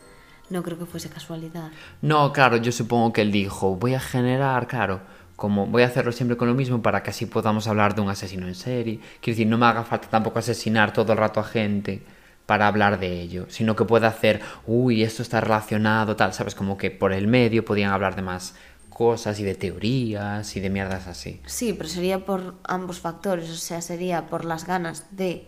[0.49, 1.71] no creo que fuese casualidad.
[2.01, 5.01] No, claro, yo supongo que él dijo, voy a generar, claro,
[5.35, 8.09] como voy a hacerlo siempre con lo mismo para que así podamos hablar de un
[8.09, 8.99] asesino en serie.
[9.21, 12.03] Quiero decir, no me haga falta tampoco asesinar todo el rato a gente
[12.51, 16.53] para hablar de ello, sino que pueda hacer, uy, esto está relacionado, tal, ¿sabes?
[16.53, 18.55] Como que por el medio podían hablar de más
[18.89, 21.39] cosas y de teorías y de mierdas así.
[21.45, 25.47] Sí, pero sería por ambos factores, o sea, sería por las ganas de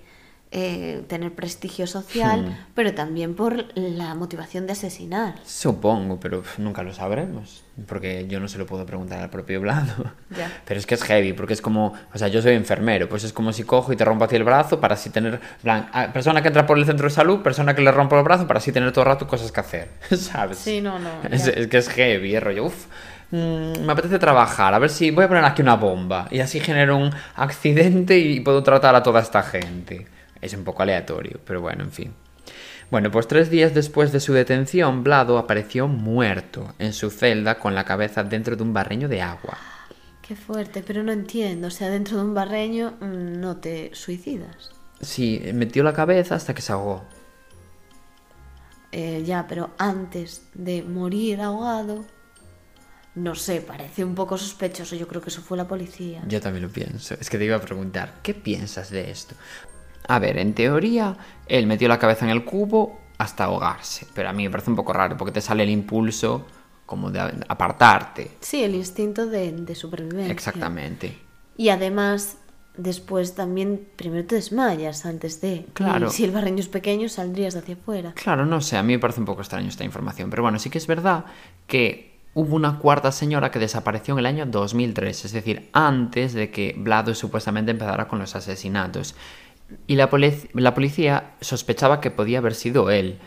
[0.56, 2.56] eh, tener prestigio social, Hmm.
[2.76, 5.34] pero también por la motivación de asesinar.
[5.46, 10.12] Supongo, pero nunca lo sabremos, porque yo no se lo puedo preguntar al propio Blado.
[10.66, 13.34] Pero es que es heavy, porque es como, o sea, yo soy enfermero, pues es
[13.34, 16.14] como si cojo y te rompo así el brazo para así tener, en plan, a-
[16.14, 18.60] persona que entra por el centro de salud, persona que le rompo el brazo para
[18.60, 20.60] así tener todo el rato cosas que hacer, ¿sabes?
[20.60, 22.86] Sí, no, no, Es, es que es heavy, es rollo, uff.
[23.32, 26.98] me apetece trabajar, a ver si voy a poner aquí una bomba y así genero
[26.98, 30.06] un accidente y puedo tratar a toda esta gente.
[30.44, 32.14] Es un poco aleatorio, pero bueno, en fin.
[32.92, 37.76] Bueno, pues tres días después de su detención, Blado apareció muerto en su celda con
[37.76, 39.66] la cabeza dentro de un barreño de agua.
[40.22, 44.72] Qué fuerte, pero no entiendo, o sea, dentro de un barreño mm, no te suicidas.
[45.02, 47.08] Sí, metió la cabeza hasta que se ahogó.
[48.92, 52.06] eh, ya, pero antes de morir ahogado,
[53.16, 54.96] no sé, parece un poco sospechoso.
[54.96, 56.24] Yo creo que eso fue la policía.
[56.28, 57.16] Yo también lo pienso.
[57.20, 59.36] Es que te iba a preguntar, ¿qué piensas de esto?
[60.08, 64.34] A ver, en teoría, él metió la cabeza en el cubo hasta ahogarse, pero a
[64.34, 66.46] mí me parece un poco raro porque te sale el impulso
[66.86, 68.32] como de apartarte.
[68.42, 70.32] Sí, el instinto de, de supervivencia.
[70.32, 71.18] Exactamente.
[71.56, 72.38] Y además,
[72.76, 75.66] después también, primero te desmayas antes de.
[75.74, 76.08] Claro.
[76.08, 78.14] Y si el barreño es pequeño, saldrías de hacia afuera.
[78.16, 80.70] Claro, no sé, a mí me parece un poco extraño esta información, pero bueno, sí
[80.70, 81.26] que es verdad
[81.68, 86.50] que hubo una cuarta señora que desapareció en el año 2003, es decir, antes de
[86.50, 89.16] que Vlado supuestamente empezara con los asesinatos.
[89.88, 93.20] Y la, polic- la policía sospechaba que podía haber sido él.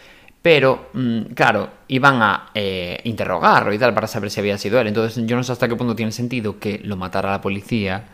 [0.42, 4.86] Pero, mm, claro, iban a eh, interrogarlo y tal para saber si había sido él.
[4.88, 8.04] Entonces, yo no sé hasta qué punto tiene sentido que lo matara la policía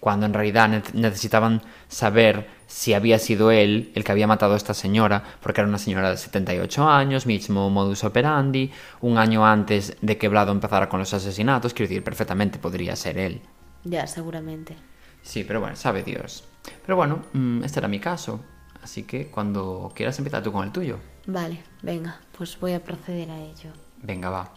[0.00, 4.56] cuando en realidad ne- necesitaban saber si había sido él el que había matado a
[4.56, 8.70] esta señora, porque era una señora de 78 años, mismo modus operandi,
[9.00, 13.18] un año antes de que Vlado empezara con los asesinatos, quiero decir, perfectamente podría ser
[13.18, 13.40] él.
[13.84, 14.76] Ya, seguramente.
[15.22, 16.44] Sí, pero bueno, sabe Dios.
[16.84, 18.40] Pero bueno, mm, este era mi caso,
[18.82, 20.98] así que cuando quieras empezar tú con el tuyo.
[21.26, 23.70] Vale, venga, pues voy a proceder a ello.
[24.02, 24.52] Venga, va.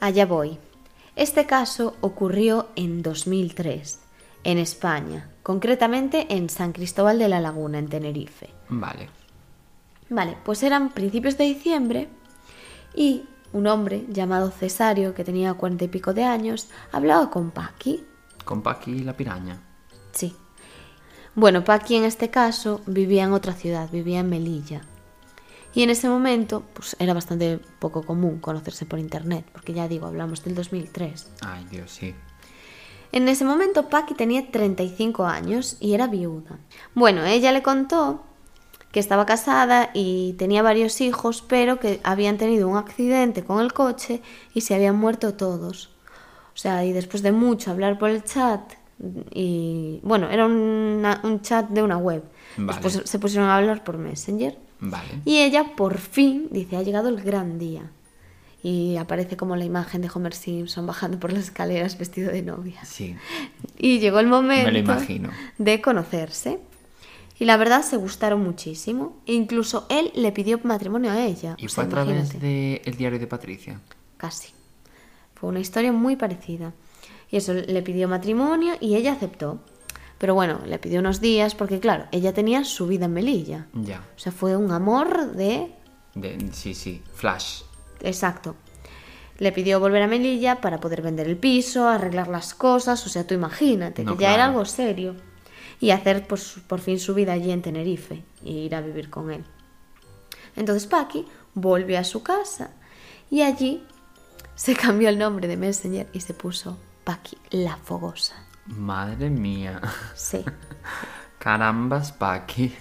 [0.00, 0.58] Allá voy.
[1.16, 4.00] Este caso ocurrió en 2003,
[4.44, 8.48] en España, concretamente en San Cristóbal de la Laguna, en Tenerife.
[8.68, 9.08] Vale.
[10.08, 12.08] Vale, pues eran principios de diciembre
[12.94, 18.04] y un hombre llamado Cesario, que tenía cuarenta y pico de años, hablaba con Paqui.
[18.44, 19.60] Con Paqui la piraña.
[20.12, 20.34] Sí.
[21.34, 24.82] Bueno, Paqui en este caso vivía en otra ciudad, vivía en Melilla.
[25.74, 30.06] Y en ese momento, pues era bastante poco común conocerse por internet, porque ya digo,
[30.06, 31.30] hablamos del 2003.
[31.40, 32.14] Ay, Dios, sí.
[33.12, 36.58] En ese momento Paqui tenía 35 años y era viuda.
[36.94, 38.24] Bueno, ella le contó
[38.90, 43.72] que estaba casada y tenía varios hijos, pero que habían tenido un accidente con el
[43.72, 44.20] coche
[44.52, 45.90] y se habían muerto todos.
[46.54, 48.60] O sea, y después de mucho hablar por el chat,
[49.34, 52.22] y bueno, era una- un chat de una web.
[52.56, 52.80] Vale.
[52.80, 54.56] Después se pusieron a hablar por Messenger.
[54.80, 55.08] Vale.
[55.24, 57.90] Y ella por fin dice, ha llegado el gran día.
[58.64, 62.84] Y aparece como la imagen de Homer Simpson bajando por las escaleras vestido de novia.
[62.84, 63.16] Sí.
[63.76, 65.30] Y llegó el momento Me lo imagino.
[65.58, 66.60] de conocerse.
[67.40, 69.16] Y la verdad se gustaron muchísimo.
[69.26, 71.56] Incluso él le pidió matrimonio a ella.
[71.58, 73.80] ¿Y O fue a través del diario de Patricia?
[74.16, 74.50] Casi.
[75.34, 76.72] Fue una historia muy parecida.
[77.32, 79.58] Y eso, le pidió matrimonio y ella aceptó.
[80.18, 83.66] Pero bueno, le pidió unos días porque claro, ella tenía su vida en Melilla.
[83.74, 84.04] Ya.
[84.14, 85.74] O sea, fue un amor de
[86.14, 87.02] De- sí, sí.
[87.14, 87.62] Flash.
[88.00, 88.54] Exacto.
[89.38, 93.26] Le pidió volver a Melilla para poder vender el piso, arreglar las cosas, o sea,
[93.26, 95.16] tú imagínate, No, que ya era algo serio.
[95.80, 99.32] Y hacer pues, por fin su vida allí en Tenerife y ir a vivir con
[99.32, 99.44] él.
[100.54, 102.70] Entonces Paqui volvió a su casa
[103.30, 103.82] y allí
[104.54, 108.34] se cambió el nombre de Messenger y se puso Paqui la Fogosa.
[108.66, 109.80] Madre mía.
[110.14, 110.44] Sí.
[111.38, 112.74] Carambas, Paqui.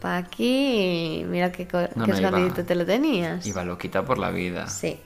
[0.00, 3.46] Paqui, mira qué, No, qué no, escondidito te lo tenías.
[3.46, 4.68] Iba loquita por la vida.
[4.68, 5.00] Sí.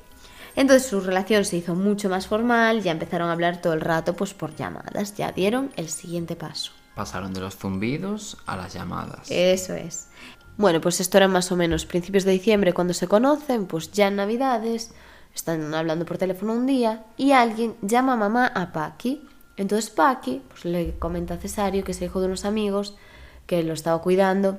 [0.57, 4.16] Entonces su relación se hizo mucho más formal, ya empezaron a hablar todo el rato
[4.16, 6.72] pues por llamadas, ya dieron el siguiente paso.
[6.94, 9.31] Pasaron de los zumbidos a las llamadas.
[9.31, 10.09] Eso es.
[10.57, 14.09] Bueno, pues esto era más o menos principios de diciembre cuando se conocen, pues ya
[14.09, 14.92] en Navidades,
[15.37, 19.27] están hablando por teléfono un día y alguien llama a mamá a Paqui.
[19.57, 22.96] Entonces Paqui pues le comenta a Cesario que es hijo de unos amigos
[23.46, 24.59] que lo estaba cuidando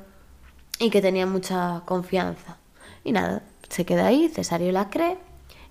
[0.80, 2.58] y que tenía mucha confianza.
[3.04, 5.18] Y nada, se queda ahí, Cesario la cree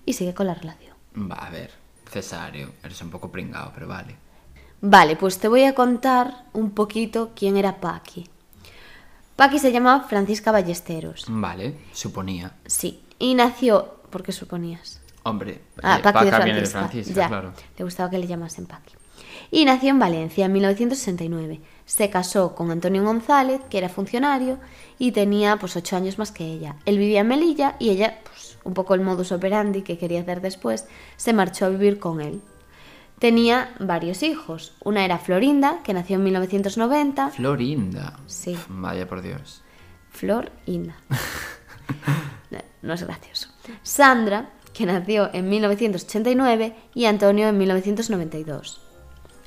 [0.05, 0.95] y sigue con la relación.
[1.15, 1.71] Va, a ver.
[2.09, 4.15] Cesario, eres un poco pringado, pero vale.
[4.79, 8.29] Vale, pues te voy a contar un poquito quién era Paqui.
[9.35, 11.25] Paqui se llamaba Francisca Ballesteros.
[11.27, 12.53] Vale, suponía.
[12.65, 13.96] Sí, y nació...
[14.09, 15.01] ¿Por qué suponías?
[15.23, 16.79] Hombre, Ah, eh, Paqui de Paca viene de Francisca.
[16.89, 17.53] Francisca, ya, claro.
[17.77, 18.93] le gustaba que le llamasen Paqui.
[19.51, 21.61] Y nació en Valencia en 1969.
[21.85, 24.57] Se casó con Antonio González, que era funcionario,
[24.99, 26.75] y tenía pues ocho años más que ella.
[26.85, 30.41] Él vivía en Melilla y ella, pues un poco el modus operandi que quería hacer
[30.41, 32.41] después, se marchó a vivir con él.
[33.19, 34.75] Tenía varios hijos.
[34.83, 37.29] Una era Florinda, que nació en 1990.
[37.31, 38.19] Florinda.
[38.27, 38.57] Sí.
[38.69, 39.61] Vaya por Dios.
[40.11, 40.95] Flor Inda.
[42.49, 43.49] No, no es gracioso.
[43.83, 48.81] Sandra, que nació en 1989, y Antonio en 1992.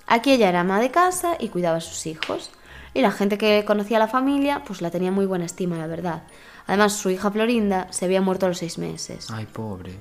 [0.07, 2.51] Aquí ella era ama de casa y cuidaba a sus hijos.
[2.95, 5.87] Y la gente que conocía a la familia, pues la tenía muy buena estima, la
[5.87, 6.25] verdad.
[6.67, 9.29] Además, su hija Florinda se había muerto a los seis meses.
[9.31, 9.93] Ay, pobre.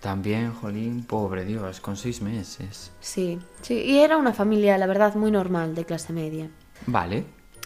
[0.00, 2.92] También, Jolín, pobre Dios, con seis meses.
[3.00, 3.74] Sí, sí.
[3.74, 6.50] Y era una familia, la verdad, muy normal, de clase media.
[6.86, 7.24] Vale.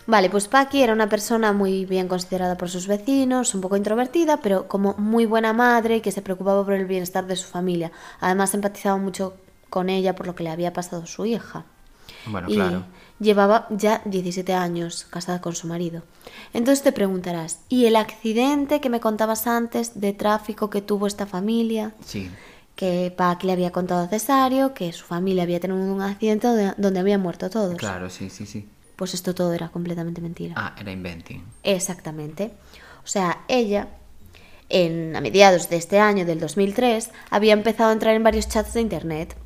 [0.09, 4.39] Vale, pues Paqui era una persona muy bien considerada por sus vecinos, un poco introvertida,
[4.39, 7.93] pero como muy buena madre que se preocupaba por el bienestar de su familia.
[8.19, 9.35] Además empatizaba mucho
[9.69, 11.67] con ella por lo que le había pasado a su hija.
[12.25, 12.85] Bueno, y claro.
[13.21, 16.03] llevaba ya 17 años casada con su marido.
[16.55, 21.27] Entonces te preguntarás, ¿y el accidente que me contabas antes de tráfico que tuvo esta
[21.27, 21.93] familia?
[22.03, 22.31] Sí.
[22.77, 26.73] Que Paqui le había contado a Cesario que su familia había tenido un accidente donde,
[26.79, 27.77] donde habían muerto todos.
[27.77, 28.67] Claro, sí, sí, sí.
[28.99, 30.55] Pues esto todo era completamente mentira.
[30.57, 31.41] Ah, era inventing.
[31.63, 32.51] Exactamente.
[33.05, 33.91] O sea, ella,
[34.69, 38.75] en, a mediados de este año, del 2003, había empezado a entrar en varios chats
[38.75, 39.37] de Internet,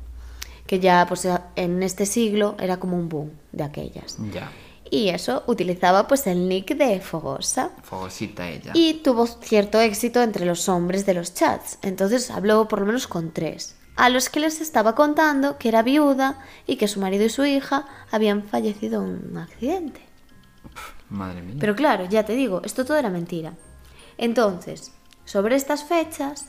[0.65, 4.17] que ya pues en este siglo era como un boom de aquellas.
[4.33, 4.51] Ya.
[4.89, 7.69] Y eso utilizaba pues el nick de Fogosa.
[7.83, 8.71] Fogosita ella.
[8.73, 11.77] Y tuvo cierto éxito entre los hombres de los chats.
[11.83, 13.75] Entonces habló por lo menos con tres.
[13.95, 17.45] A los que les estaba contando que era viuda y que su marido y su
[17.45, 20.01] hija habían fallecido en un accidente.
[21.09, 21.57] Madre mía.
[21.59, 23.53] Pero claro, ya te digo, esto todo era mentira.
[24.17, 24.91] Entonces,
[25.25, 26.47] sobre estas fechas,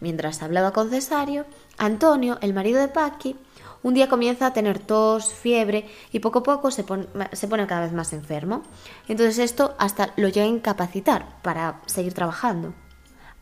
[0.00, 1.46] mientras hablaba con Cesario,
[1.78, 3.36] Antonio, el marido de Paqui,
[3.82, 7.68] un día comienza a tener tos, fiebre y poco a poco se pone, se pone
[7.68, 8.62] cada vez más enfermo.
[9.06, 12.74] Entonces esto hasta lo llega a incapacitar para seguir trabajando.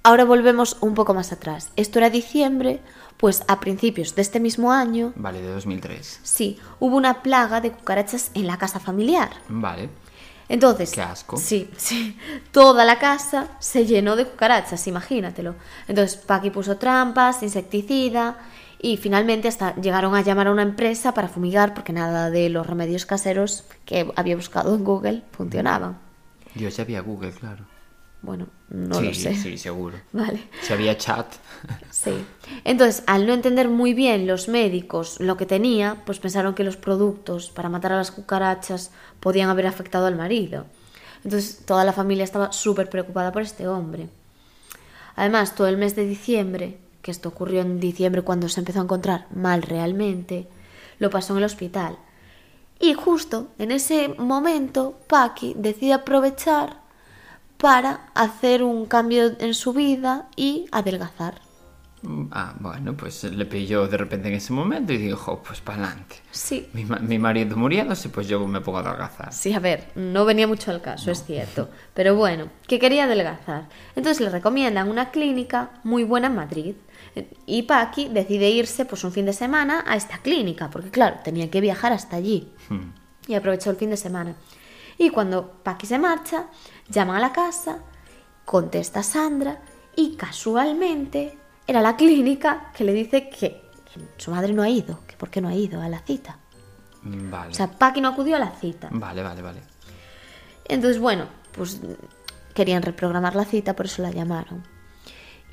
[0.02, 1.70] Ahora volvemos un poco más atrás.
[1.76, 2.82] Esto era diciembre,
[3.16, 6.20] pues a principios de este mismo año, Vale, de 2003.
[6.22, 9.30] sí, hubo una plaga de cucarachas en la casa familiar.
[9.48, 9.88] Vale.
[10.48, 11.38] Entonces, Qué asco.
[11.38, 12.18] Sí, sí.
[12.52, 15.54] Toda la casa se llenó de cucarachas, imagínatelo.
[15.88, 18.36] Entonces, Paqui puso trampas, insecticida
[18.78, 22.66] y finalmente hasta llegaron a llamar a una empresa para fumigar porque nada de los
[22.66, 25.96] remedios caseros que había buscado en Google funcionaban.
[26.54, 27.64] Dios, ya había Google, claro.
[28.24, 29.34] Bueno, no sí, lo sé.
[29.34, 29.98] Sí, seguro.
[30.12, 30.48] Vale.
[30.62, 31.26] Si había chat.
[31.90, 32.12] Sí.
[32.64, 36.76] Entonces, al no entender muy bien los médicos lo que tenía, pues pensaron que los
[36.76, 40.66] productos para matar a las cucarachas podían haber afectado al marido.
[41.22, 44.08] Entonces, toda la familia estaba súper preocupada por este hombre.
[45.16, 48.84] Además, todo el mes de diciembre, que esto ocurrió en diciembre cuando se empezó a
[48.84, 50.46] encontrar mal realmente,
[50.98, 51.96] lo pasó en el hospital.
[52.80, 56.83] Y justo en ese momento, Paqui decide aprovechar
[57.58, 61.40] para hacer un cambio en su vida y adelgazar.
[62.30, 66.16] Ah, bueno, pues le pilló de repente en ese momento y dijo, pues para adelante.
[66.30, 66.68] Sí.
[66.72, 69.32] Mi, mi marido muriéndose, pues yo me pongo a adelgazar.
[69.32, 71.70] Sí, a ver, no venía mucho al caso, es cierto.
[71.94, 73.68] Pero bueno, que quería adelgazar.
[73.96, 76.74] Entonces le recomiendan una clínica muy buena en Madrid.
[77.46, 81.50] Y Paqui decide irse pues un fin de semana a esta clínica, porque claro, tenía
[81.50, 82.52] que viajar hasta allí.
[82.68, 82.90] Hmm.
[83.28, 84.34] Y aprovechó el fin de semana.
[84.98, 86.46] Y cuando Paqui se marcha,
[86.88, 87.78] llaman a la casa,
[88.44, 89.60] contesta Sandra
[89.96, 93.64] y casualmente era la clínica que le dice que
[94.16, 96.38] su madre no ha ido, que por qué no ha ido a la cita.
[97.02, 97.50] Vale.
[97.50, 98.88] O sea, Paqui no acudió a la cita.
[98.90, 99.62] Vale, vale, vale.
[100.64, 101.80] Entonces, bueno, pues
[102.54, 104.62] querían reprogramar la cita, por eso la llamaron.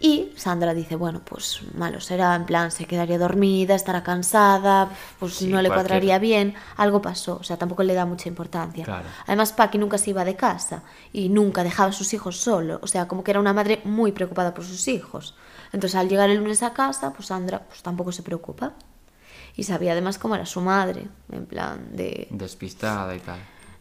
[0.04, 5.36] Y Sandra dice, bueno, pues malo será, en plan, se quedaría dormida, estará cansada, pues
[5.36, 8.84] Sí, no le cualquier- cuadraría bien, algo pasó, o sea, tampoco le da mucha importancia.
[8.84, 9.06] Claro.
[9.28, 10.82] Además, Paqui nunca se iba de casa
[11.14, 14.12] y nunca dejaba a sus hijos solo, o sea, como que era una madre muy
[14.12, 15.36] preocupada por sus hijos.
[15.72, 18.74] Entonces, al llegar el lunes a casa, pues Sandra pues tampoco se preocupa.
[19.56, 22.28] Y sabía además cómo era su madre, en plan de...
[22.32, 23.38] Despistada y tal.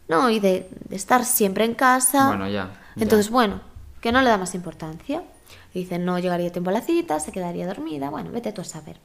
[0.07, 2.27] No, y de, de estar siempre en casa.
[2.27, 3.01] Bueno, ya, ya.
[3.03, 3.61] Entonces, bueno,
[4.01, 5.23] que no le da más importancia.
[5.73, 8.09] Dice, no llegaría a tiempo a la cita, se quedaría dormida.
[8.09, 8.97] Bueno, vete tú a saber.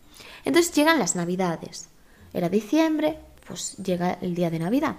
[0.45, 1.89] Entonces llegan las navidades.
[2.33, 4.97] Era diciembre, pues llega el día de Navidad.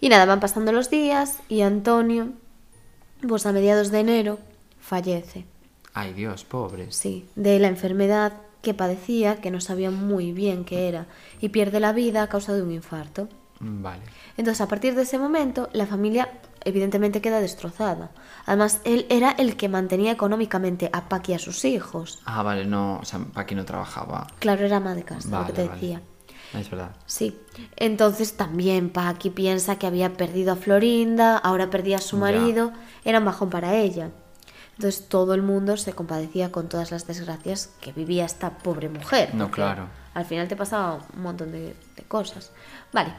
[0.00, 2.32] Y nada, van pasando los días y Antonio,
[3.26, 4.38] pues a mediados de enero,
[4.80, 5.44] fallece.
[5.94, 6.90] Ay, Dios, pobre.
[6.90, 8.32] Sí, de la enfermedad
[8.62, 11.06] que padecía, que no sabía muy bien qué era,
[11.40, 13.28] y pierde la vida a causa de un infarto.
[13.60, 14.02] Vale.
[14.36, 16.28] Entonces, a partir de ese momento, la familia
[16.64, 18.10] evidentemente queda destrozada.
[18.46, 22.20] Además, él era el que mantenía económicamente a Paqui y a sus hijos.
[22.24, 24.26] Ah, vale, no, o sea, Paqui no trabajaba.
[24.38, 25.74] Claro, era ama de casa, lo Vale, que te vale.
[25.80, 26.02] decía.
[26.54, 26.94] Es verdad.
[27.06, 27.38] Sí.
[27.76, 32.20] Entonces también Paqui piensa que había perdido a Florinda, ahora perdía a su Ya.
[32.20, 32.72] marido,
[33.04, 34.10] era un bajón para ella.
[34.76, 39.34] Entonces todo el mundo se compadecía con todas las desgracias que vivía esta pobre mujer.
[39.34, 39.86] No, claro.
[40.14, 42.50] Al final te pasaba un montón de, de cosas.
[42.92, 43.14] Vale.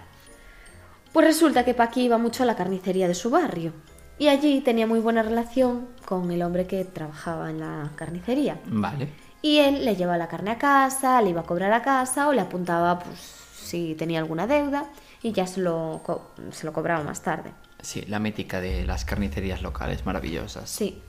[1.14, 3.72] Pues resulta que Paqui iba mucho a la carnicería de su barrio.
[4.20, 8.59] Y allí tenía muy buena relación con el hombre que trabajaba en la carnicería.
[8.66, 9.09] Vale.
[9.41, 12.34] Y él le llevaba la carne a casa, le iba a cobrar a casa o
[12.34, 14.86] le apuntaba pues, si tenía alguna deuda
[15.22, 17.51] y ya se lo, co- se lo cobraba más tarde.
[17.82, 20.70] Sí, la mítica de las carnicerías locales, maravillosas.
[20.70, 21.01] Sí.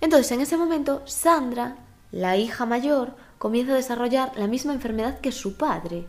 [0.00, 1.76] Entonces, en ese momento, Sandra,
[2.10, 6.06] la hija mayor, comienza a desarrollar la misma enfermedad que su padre.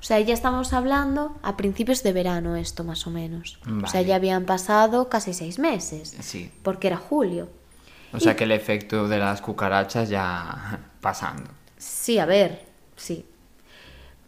[0.00, 3.58] O sea, ya estamos hablando a principios de verano esto, más o menos.
[3.62, 4.04] O sea, Vale.
[4.06, 6.50] ya habían pasado casi seis meses, Sí.
[6.62, 7.48] porque era julio.
[8.12, 11.50] O sea que el efecto de las cucarachas ya pasando.
[11.76, 12.64] Sí, a ver,
[12.96, 13.26] sí.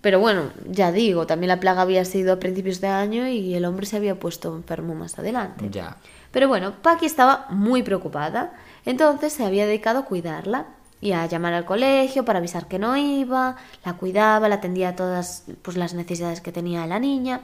[0.00, 3.64] Pero bueno, ya digo, también la plaga había sido a principios de año y el
[3.66, 5.68] hombre se había puesto enfermo más adelante.
[5.70, 5.96] Ya.
[6.32, 8.52] Pero bueno, Paqui estaba muy preocupada,
[8.86, 10.66] entonces se había dedicado a cuidarla
[11.00, 14.96] y a llamar al colegio para avisar que no iba, la cuidaba, la atendía a
[14.96, 17.40] todas pues, las necesidades que tenía la niña.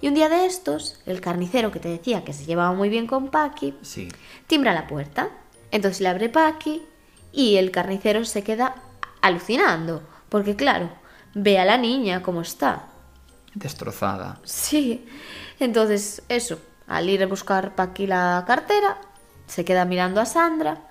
[0.00, 3.06] Y un día de estos, el carnicero que te decía que se llevaba muy bien
[3.06, 4.08] con Paqui, Sí.
[4.46, 5.28] timbra la puerta.
[5.70, 6.82] Entonces le abre Paqui
[7.32, 8.76] y el carnicero se queda
[9.20, 10.90] alucinando, porque claro,
[11.34, 12.86] ve a la niña cómo está.
[13.54, 14.38] Destrozada.
[14.44, 15.06] Sí.
[15.58, 18.98] Entonces, eso, al ir a buscar Paqui la cartera,
[19.46, 20.87] se queda mirando a Sandra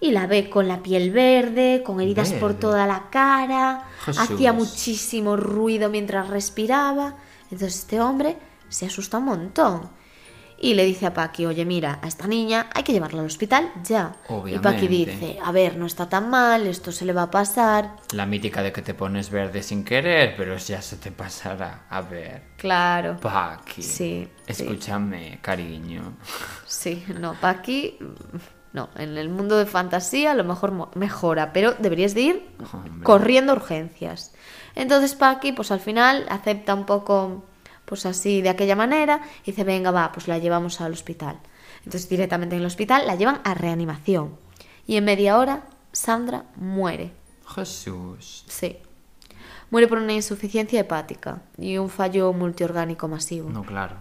[0.00, 4.22] y la ve con la piel verde, con heridas por toda la cara, Jesús.
[4.22, 7.14] hacía muchísimo ruido mientras respiraba.
[7.50, 8.36] Entonces este hombre
[8.68, 9.98] se asusta un montón.
[10.60, 13.70] Y le dice a Paqui, oye, mira, a esta niña hay que llevarla al hospital
[13.84, 14.16] ya.
[14.44, 14.88] Y Paqui Obviamente.
[14.88, 17.94] dice, a ver, no está tan mal, esto se le va a pasar.
[18.12, 21.86] La mítica de que te pones verde sin querer, pero ya se te pasará.
[21.88, 22.42] A ver.
[22.56, 23.18] Claro.
[23.20, 23.82] Paqui.
[23.84, 24.28] Sí, sí.
[24.48, 26.16] Escúchame, cariño.
[26.66, 28.36] Sí, no, Paqui, mm,
[28.72, 33.02] no, en el mundo de fantasía a lo mejor mejora, pero deberías de ir Hombre.
[33.02, 34.32] corriendo urgencias.
[34.74, 37.44] Entonces Paqui, pues al final acepta un poco,
[37.84, 41.38] pues así, de aquella manera, y dice, venga, va, pues la llevamos al hospital.
[41.78, 44.36] Entonces directamente en el hospital la llevan a reanimación.
[44.86, 47.12] Y en media hora, Sandra muere.
[47.54, 48.44] Jesús.
[48.46, 48.78] Sí.
[49.70, 53.50] Muere por una insuficiencia hepática y un fallo multiorgánico masivo.
[53.50, 53.96] No, claro.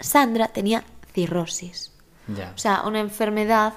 [0.00, 1.92] Sandra tenía cirrosis.
[2.28, 3.74] O sea, una enfermedad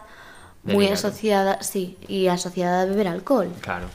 [0.63, 3.51] muy asociada, sí, y asociada a beber alcohol.
[3.61, 3.87] Claro.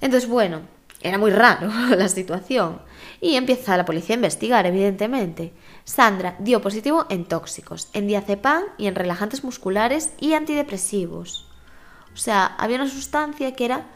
[0.00, 0.62] Entonces, bueno,
[1.00, 2.80] era muy raro la situación.
[3.20, 5.52] Y empieza la policía a investigar, evidentemente.
[5.84, 11.46] Sandra dio positivo en tóxicos, en diazepam y en relajantes musculares y antidepresivos.
[12.14, 13.86] O sea, había una sustancia que era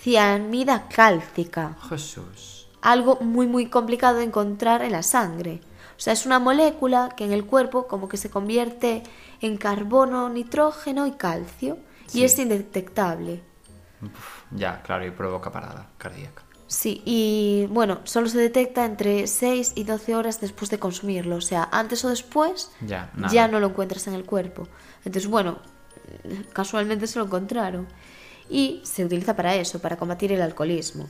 [0.00, 2.68] cianida cálcica, Jesús.
[2.80, 5.60] algo muy muy complicado de encontrar en la sangre.
[6.00, 9.02] O sea, es una molécula que en el cuerpo como que se convierte
[9.42, 11.76] en carbono, nitrógeno y calcio
[12.06, 12.20] Sí.
[12.20, 13.42] y es indetectable.
[14.02, 16.42] Uf, ya, claro, y provoca parada cardíaca.
[16.68, 21.36] Sí, y bueno, solo se detecta entre 6 y 12 horas después de consumirlo.
[21.36, 23.30] O sea, antes o después Ya, nada.
[23.34, 24.68] ya no lo encuentras en el cuerpo.
[25.04, 25.58] Entonces, bueno,
[26.54, 27.86] casualmente se lo encontraron.
[28.48, 31.06] Y se utiliza para eso, para combatir el alcoholismo.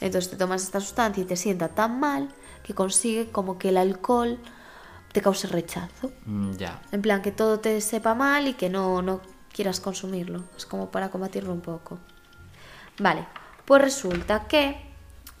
[0.00, 2.28] Entonces te tomas esta sustancia y te sienta tan mal
[2.62, 4.38] que consigue como que el alcohol
[5.12, 6.12] te cause rechazo.
[6.26, 6.80] Mm, Ya.
[6.92, 9.20] En plan, que todo te sepa mal y que no, no
[9.52, 10.44] quieras consumirlo.
[10.56, 11.98] Es como para combatirlo un poco.
[13.00, 13.26] Vale,
[13.64, 14.80] pues resulta que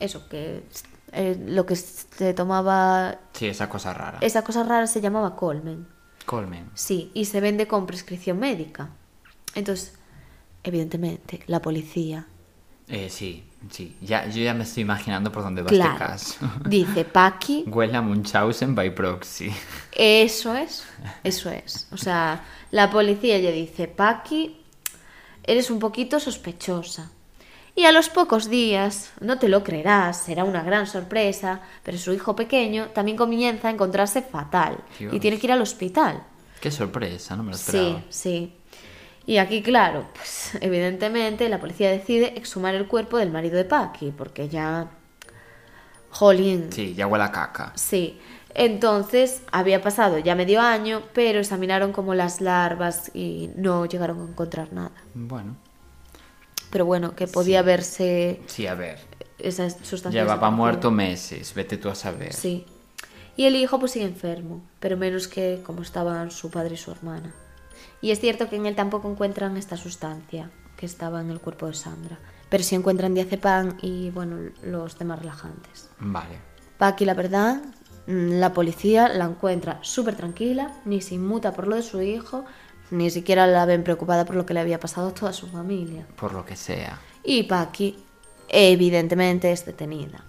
[0.00, 0.64] eso, que
[1.12, 4.18] eh, lo que se tomaba, Sí, esa cosa rara.
[4.20, 5.86] esa cosa rara se llamaba colmen.
[6.26, 6.70] Colmen.
[6.74, 8.90] Sí, y se vende con prescripción médica.
[9.54, 9.94] Entonces,
[10.62, 12.26] evidentemente, la policía,
[12.88, 13.96] Eh, sí, sí.
[14.00, 16.36] Ya, yo ya me estoy imaginando por dónde va claro, este caso.
[16.68, 19.50] dice Paqui, Huele a Munchausen by proxy.
[19.92, 20.84] Eso es,
[21.24, 21.86] eso es.
[21.92, 24.56] O sea, la policía le dice, Paqui,
[25.42, 27.10] eres un poquito sospechosa.
[27.74, 32.12] Y a los pocos días, no te lo creerás, será una gran sorpresa, pero su
[32.12, 36.24] hijo pequeño también comienza a encontrarse fatal y tiene que ir al hospital.
[36.60, 38.02] Qué sorpresa, no me lo Sí, esperaba.
[38.08, 38.52] sí.
[39.28, 44.10] Y aquí, claro, pues evidentemente la policía decide exhumar el cuerpo del marido de Paqui,
[44.10, 44.88] porque ya...
[46.08, 47.72] Jolín, Sí, ya huele a caca.
[47.76, 48.18] Sí,
[48.54, 54.30] entonces había pasado ya medio año, pero examinaron como las larvas y no llegaron a
[54.30, 54.92] encontrar nada.
[55.12, 55.56] Bueno,
[56.70, 58.98] Pero bueno, que podía verse sí, a ver.
[59.38, 60.22] esa sustancia.
[60.22, 62.32] Llevaba muerto meses, vete tú a saber.
[62.32, 62.64] Sí.
[63.36, 66.90] Y el hijo pues sigue enfermo, pero menos que como estaban su padre y su
[66.92, 67.34] hermana.
[68.00, 71.66] Y es cierto que en él tampoco encuentran esta sustancia que estaba en el cuerpo
[71.66, 72.18] de Sandra,
[72.48, 75.90] pero sí encuentran diazepam y bueno, los demás relajantes.
[75.98, 76.38] Vale.
[76.78, 77.60] Paqui, la verdad,
[78.06, 82.44] mm, la policía la encuentra súper tranquila, ni se inmuta por lo de su hijo,
[82.90, 86.06] ni siquiera la ven preocupada por lo que le había pasado a toda su familia.
[86.16, 86.98] Por lo que sea.
[87.24, 87.98] Y Paqui,
[88.48, 90.24] evidentemente, es detenida.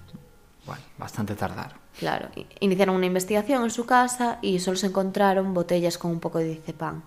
[0.66, 1.76] Bueno, bastante tardar.
[1.98, 6.40] Claro, iniciaron una investigación en su casa y solo se encontraron botellas con un poco
[6.40, 7.02] de diazepam.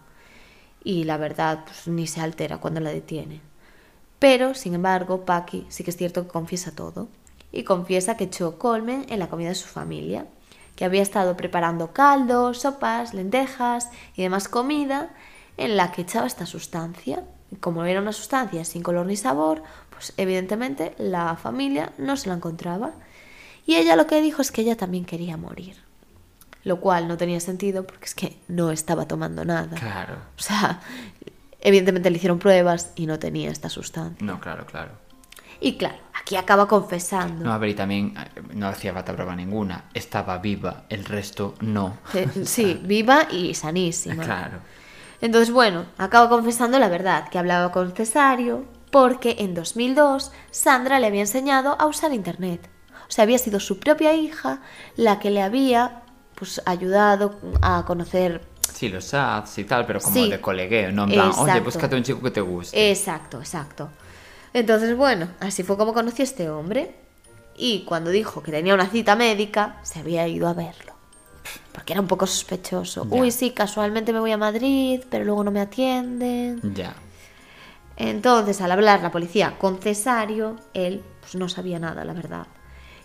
[0.85, 3.41] Y la verdad, pues ni se altera cuando la detiene.
[4.19, 7.09] Pero, sin embargo, Paqui sí que es cierto que confiesa todo.
[7.51, 10.27] Y confiesa que echó colmen en la comida de su familia,
[10.77, 15.11] que había estado preparando caldos, sopas, lentejas y demás comida
[15.57, 17.25] en la que echaba esta sustancia.
[17.51, 22.29] Y como era una sustancia sin color ni sabor, pues evidentemente la familia no se
[22.29, 22.93] la encontraba.
[23.67, 25.77] Y ella lo que dijo es que ella también quería morir.
[26.65, 29.77] Lo cual no tenía sentido porque es que no estaba tomando nada.
[29.77, 30.15] Claro.
[30.39, 30.81] O sea,
[31.61, 34.25] evidentemente le hicieron pruebas y no tenía esta sustancia.
[34.25, 34.91] No, claro, claro.
[35.61, 37.45] Y claro, aquí acaba confesando.
[37.45, 39.85] No, a ver, y también eh, no hacía falta prueba ninguna.
[39.95, 41.99] Estaba viva, el resto no.
[42.15, 44.25] Eh, Sí, viva y sanísima.
[44.25, 44.59] Claro.
[45.21, 51.07] Entonces, bueno, acaba confesando la verdad, que hablaba con Cesario porque en 2002 Sandra le
[51.07, 52.69] había enseñado a usar Internet.
[53.09, 54.61] O sea, había sido su propia hija
[54.97, 56.02] la que le había
[56.35, 58.43] pues, ayudado a conocer...
[58.73, 60.31] Sí, los ads y tal, pero como Sí.
[60.31, 61.65] de colegueo, no en plan, oye, Exacto.
[61.65, 62.91] búscate un chico que te guste.
[62.91, 63.91] Exacto, exacto.
[64.55, 66.95] Entonces, bueno, así fue como conocí a este hombre.
[67.57, 70.95] Y cuando dijo que tenía una cita médica, se había ido a verlo.
[71.73, 73.07] Porque era un poco sospechoso.
[73.09, 73.21] Ya.
[73.21, 76.61] Uy, sí, casualmente me voy a Madrid, pero luego no me atienden.
[76.75, 76.95] Ya.
[77.97, 82.47] Entonces, al hablar la policía con Cesario, él pues, no sabía nada, la verdad.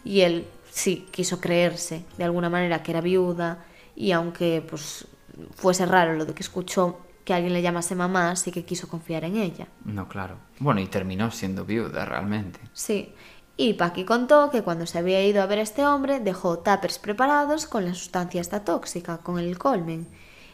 [0.03, 0.47] Y él
[0.77, 3.65] sí quiso creerse de alguna manera que era viuda
[3.95, 5.07] y aunque pues
[5.55, 9.25] fuese raro lo de que escuchó que alguien le llamase mamá, sí que quiso confiar
[9.25, 9.67] en ella.
[9.83, 10.37] No, claro.
[10.59, 12.59] Bueno, y terminó siendo viuda realmente.
[12.73, 13.13] Sí.
[13.57, 16.99] Y Paqui contó que cuando se había ido a ver a este hombre dejó tuppers
[16.99, 20.07] preparados con la sustancia esta tóxica, con el colmen.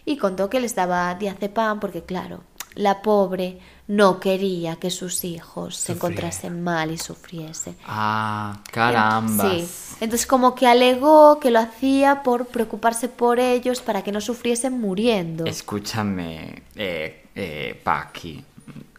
[0.05, 2.43] Y contó que les daba diazepam porque, claro,
[2.76, 7.76] la pobre no quería que sus hijos se encontrasen mal y sufriese.
[7.86, 9.50] Ah, caramba.
[9.50, 9.68] Sí.
[10.00, 14.80] Entonces como que alegó que lo hacía por preocuparse por ellos para que no sufriesen
[14.80, 15.46] muriendo.
[15.46, 18.44] Escúchame, eh, eh, Paqui,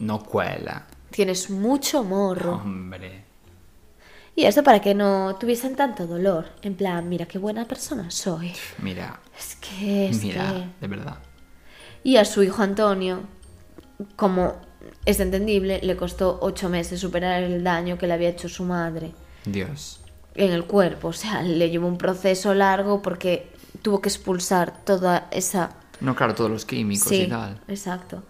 [0.00, 0.86] no cuela.
[1.10, 2.56] Tienes mucho morro.
[2.56, 3.24] Hombre.
[4.36, 6.46] Y eso para que no tuviesen tanto dolor.
[6.62, 8.52] En plan, mira qué buena persona soy.
[8.78, 10.66] Mira, Es que, es mira, que...
[10.80, 11.18] de verdad.
[12.02, 13.20] Y a su hijo Antonio,
[14.16, 14.54] como
[15.04, 19.12] es entendible, le costó ocho meses superar el daño que le había hecho su madre
[19.44, 20.00] Dios.
[20.34, 21.08] en el cuerpo.
[21.08, 23.50] O sea, le llevó un proceso largo porque
[23.82, 25.70] tuvo que expulsar toda esa...
[26.00, 27.60] No, claro, todos los químicos Sí, y tal.
[27.68, 28.22] exacto.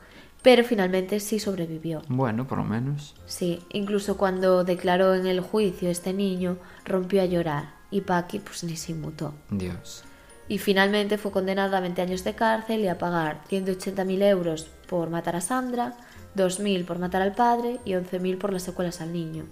[0.43, 2.03] Pero finalmente sí sobrevivió.
[2.09, 3.15] Bueno, por lo menos.
[3.27, 8.63] Sí, incluso cuando declaró en el juicio este niño, rompió a llorar y Paqui pues
[8.65, 9.35] ni se inmutó.
[9.51, 10.05] Dios.
[10.47, 15.09] Y finalmente fue condenado a 20 años de cárcel y a pagar 180.000 euros por
[15.09, 15.95] matar a Sandra,
[16.35, 19.45] 2.000 por matar al padre y 11.000 por las secuelas al niño.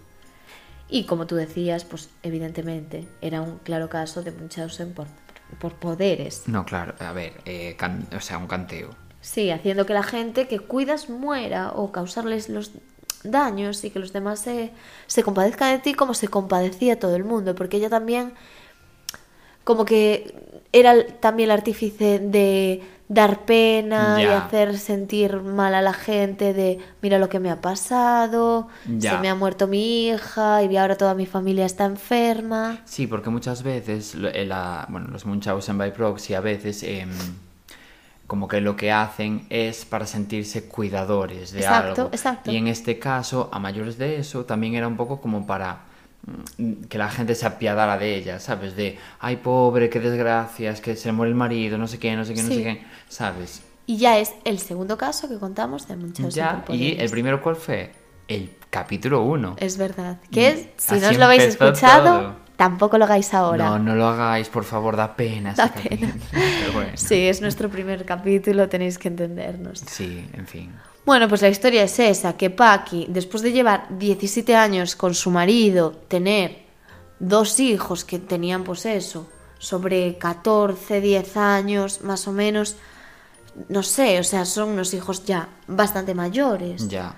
[0.88, 5.06] Y como tú decías, pues evidentemente era un claro caso de Munchausen por,
[5.58, 6.42] por poderes.
[6.46, 8.90] No, claro, a ver, eh, can- o sea, un canteo.
[9.20, 12.72] Sí, haciendo que la gente que cuidas muera o causarles los
[13.24, 14.72] daños y que los demás se,
[15.06, 18.34] se compadezcan de ti como se compadecía todo el mundo, porque ella también
[19.64, 20.34] como que
[20.72, 22.82] era también el artífice de
[23.12, 27.60] dar pena y hacer sentir mal a la gente de mira lo que me ha
[27.60, 29.12] pasado, Ya.
[29.12, 32.78] se me ha muerto mi hija y ahora toda mi familia está enferma.
[32.84, 37.10] Sí, porque muchas veces, eh, la- bueno, los Munchausen by proxy a veces em,
[38.26, 42.12] como que lo que hacen es para sentirse cuidadores de Exacto, algo.
[42.14, 42.50] exacto.
[42.50, 45.80] Y en este caso, a mayores de eso, también era un poco como para
[46.88, 48.76] que la gente se apiadara de ella, ¿sabes?
[48.76, 52.14] De, ay, pobre, qué desgracia, es que se le muere el marido, no sé qué,
[52.14, 52.54] no sé qué, no Sí.
[52.56, 53.62] sé qué, ¿sabes?
[53.86, 57.56] Y ya es el segundo caso que contamos de Munchausen Ya, y el primero, ¿cuál
[57.56, 57.92] fue?
[58.28, 59.56] El capítulo 1.
[59.58, 60.18] Es verdad.
[60.30, 62.36] Que es, si no os lo habéis escuchado, todo.
[62.56, 63.64] tampoco lo hagáis ahora.
[63.70, 65.54] No, no lo hagáis, por favor, da pena.
[65.54, 66.06] Da pena.
[66.06, 66.22] capítulo.
[66.60, 66.92] Pero bueno.
[66.94, 69.80] Sí, es nuestro primer capítulo, tenéis que entendernos.
[69.80, 70.72] Sí, en fin.
[71.04, 75.30] Bueno, pues la historia es esa, que Paqui, después de llevar 17 años con su
[75.30, 76.64] marido, tener
[77.18, 79.28] dos hijos que tenían pues eso,
[79.58, 82.76] sobre 14, 10 años más o menos,
[83.68, 86.88] no sé, o sea, son unos hijos ya bastante mayores.
[86.88, 87.14] Ya.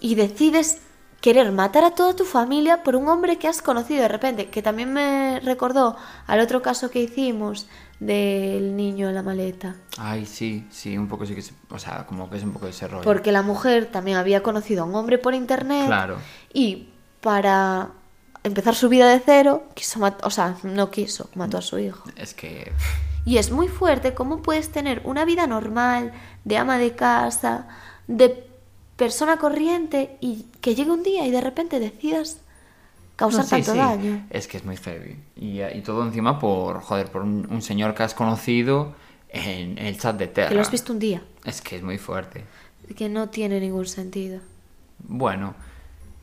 [0.00, 0.78] y decides
[1.20, 4.60] querer matar a toda tu familia por un hombre que has conocido de repente, que
[4.60, 5.96] también me recordó
[6.26, 7.68] al otro caso que hicimos
[8.06, 9.76] del niño en la maleta.
[9.96, 12.66] Ay, sí, sí, un poco sí que se- O sea, como que es un poco
[12.66, 13.04] ese rollo.
[13.04, 16.16] Porque la mujer también había conocido a un hombre por internet Claro.
[16.52, 16.88] y
[17.20, 17.90] para
[18.42, 22.08] empezar su vida de cero, quiso o sea, no quiso, mató a su hijo.
[22.16, 22.72] Es que.
[23.24, 26.12] Y es muy fuerte cómo puedes tener una vida normal,
[26.44, 27.68] de ama de casa,
[28.08, 28.44] de
[28.96, 32.38] persona corriente y que llegue un día y de repente decidas
[33.22, 34.26] causar No, sí, tanto sí, daño.
[34.30, 35.16] Es que es muy heavy.
[35.36, 38.94] Y, y todo encima por, joder, por un, un señor que has conocido
[39.28, 40.48] en, en el chat de Terra.
[40.48, 42.44] Que lo has visto un día, Es que es muy fuerte.
[42.96, 44.40] que no tiene ningún sentido.
[44.98, 45.54] Bueno,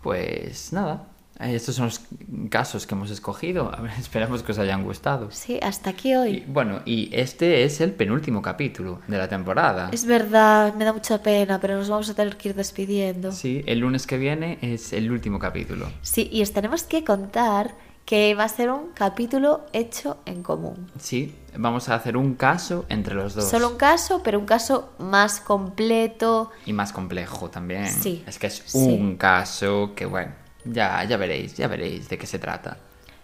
[0.01, 1.07] pues nada.
[1.39, 2.01] Eh, Estos son los
[2.49, 3.71] casos que hemos escogido.
[3.73, 5.29] A ver, esperamos que os hayan gustado.
[5.31, 6.43] Sí, hasta aquí Y, hoy.
[6.47, 9.89] bueno, y este es el penúltimo capítulo de la temporada.
[9.91, 13.31] Es verdad, me da mucha pena, pero nos vamos a tener que ir despidiendo.
[13.31, 15.87] Sí, el lunes que viene es el último capítulo.
[16.01, 17.73] Sí, y os tenemos que contar
[18.05, 20.89] que va a ser un capítulo hecho en común.
[20.99, 23.47] Sí, vamos a hacer un caso entre los dos.
[23.47, 26.49] Solo un caso, pero un caso más completo.
[26.65, 27.85] Y más complejo también.
[27.87, 28.79] Sí, Es que es sí.
[28.79, 30.31] un caso que, bueno,
[30.65, 32.77] ya, ya veréis, ya veréis de qué se trata.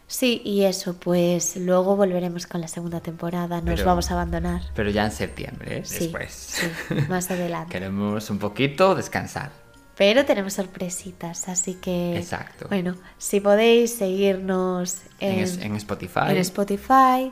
[0.07, 3.57] Sí, y eso, pues luego volveremos con la segunda temporada.
[3.61, 4.61] Nos Pero- vamos a abandonar.
[4.75, 5.81] Pero ya en septiembre, ¿eh?
[5.81, 6.31] Después.
[6.31, 6.67] sí,
[7.09, 7.71] más adelante.
[7.71, 9.49] Queremos un poquito descansar.
[9.97, 12.17] Pero tenemos sorpresitas, así que...
[12.17, 12.67] Exacto.
[12.67, 16.19] Bueno, si podéis seguirnos En, en Spotify.
[16.31, 17.31] en Spotify.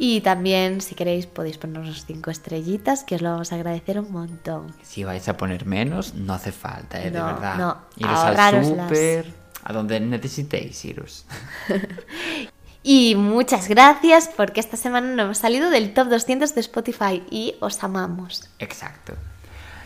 [0.00, 4.12] Y también, si queréis, podéis ponernos cinco estrellitas, que os lo vamos a agradecer un
[4.12, 4.72] montón.
[4.82, 7.10] Si vais a poner menos, no hace falta, ¿eh?
[7.10, 7.56] de verdad.
[7.56, 9.26] no, Iros al súper,
[9.64, 11.26] a donde necesitéis iros.
[12.82, 17.56] Y muchas gracias porque esta semana no hemos salido del top 200 de Spotify y
[17.60, 18.48] os amamos.
[18.60, 19.14] Exacto.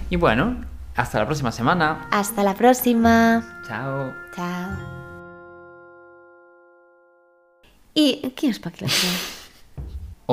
[0.09, 2.07] Y bueno, hasta la próxima semana.
[2.13, 3.63] Hasta la próxima.
[3.67, 4.13] Chao.
[4.37, 4.71] Chao.
[7.95, 8.91] ¿Y quién es Paquila?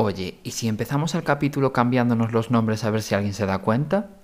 [0.02, 3.58] Oye, ¿y si empezamos el capítulo cambiándonos los nombres a ver si alguien se da
[3.58, 4.19] cuenta?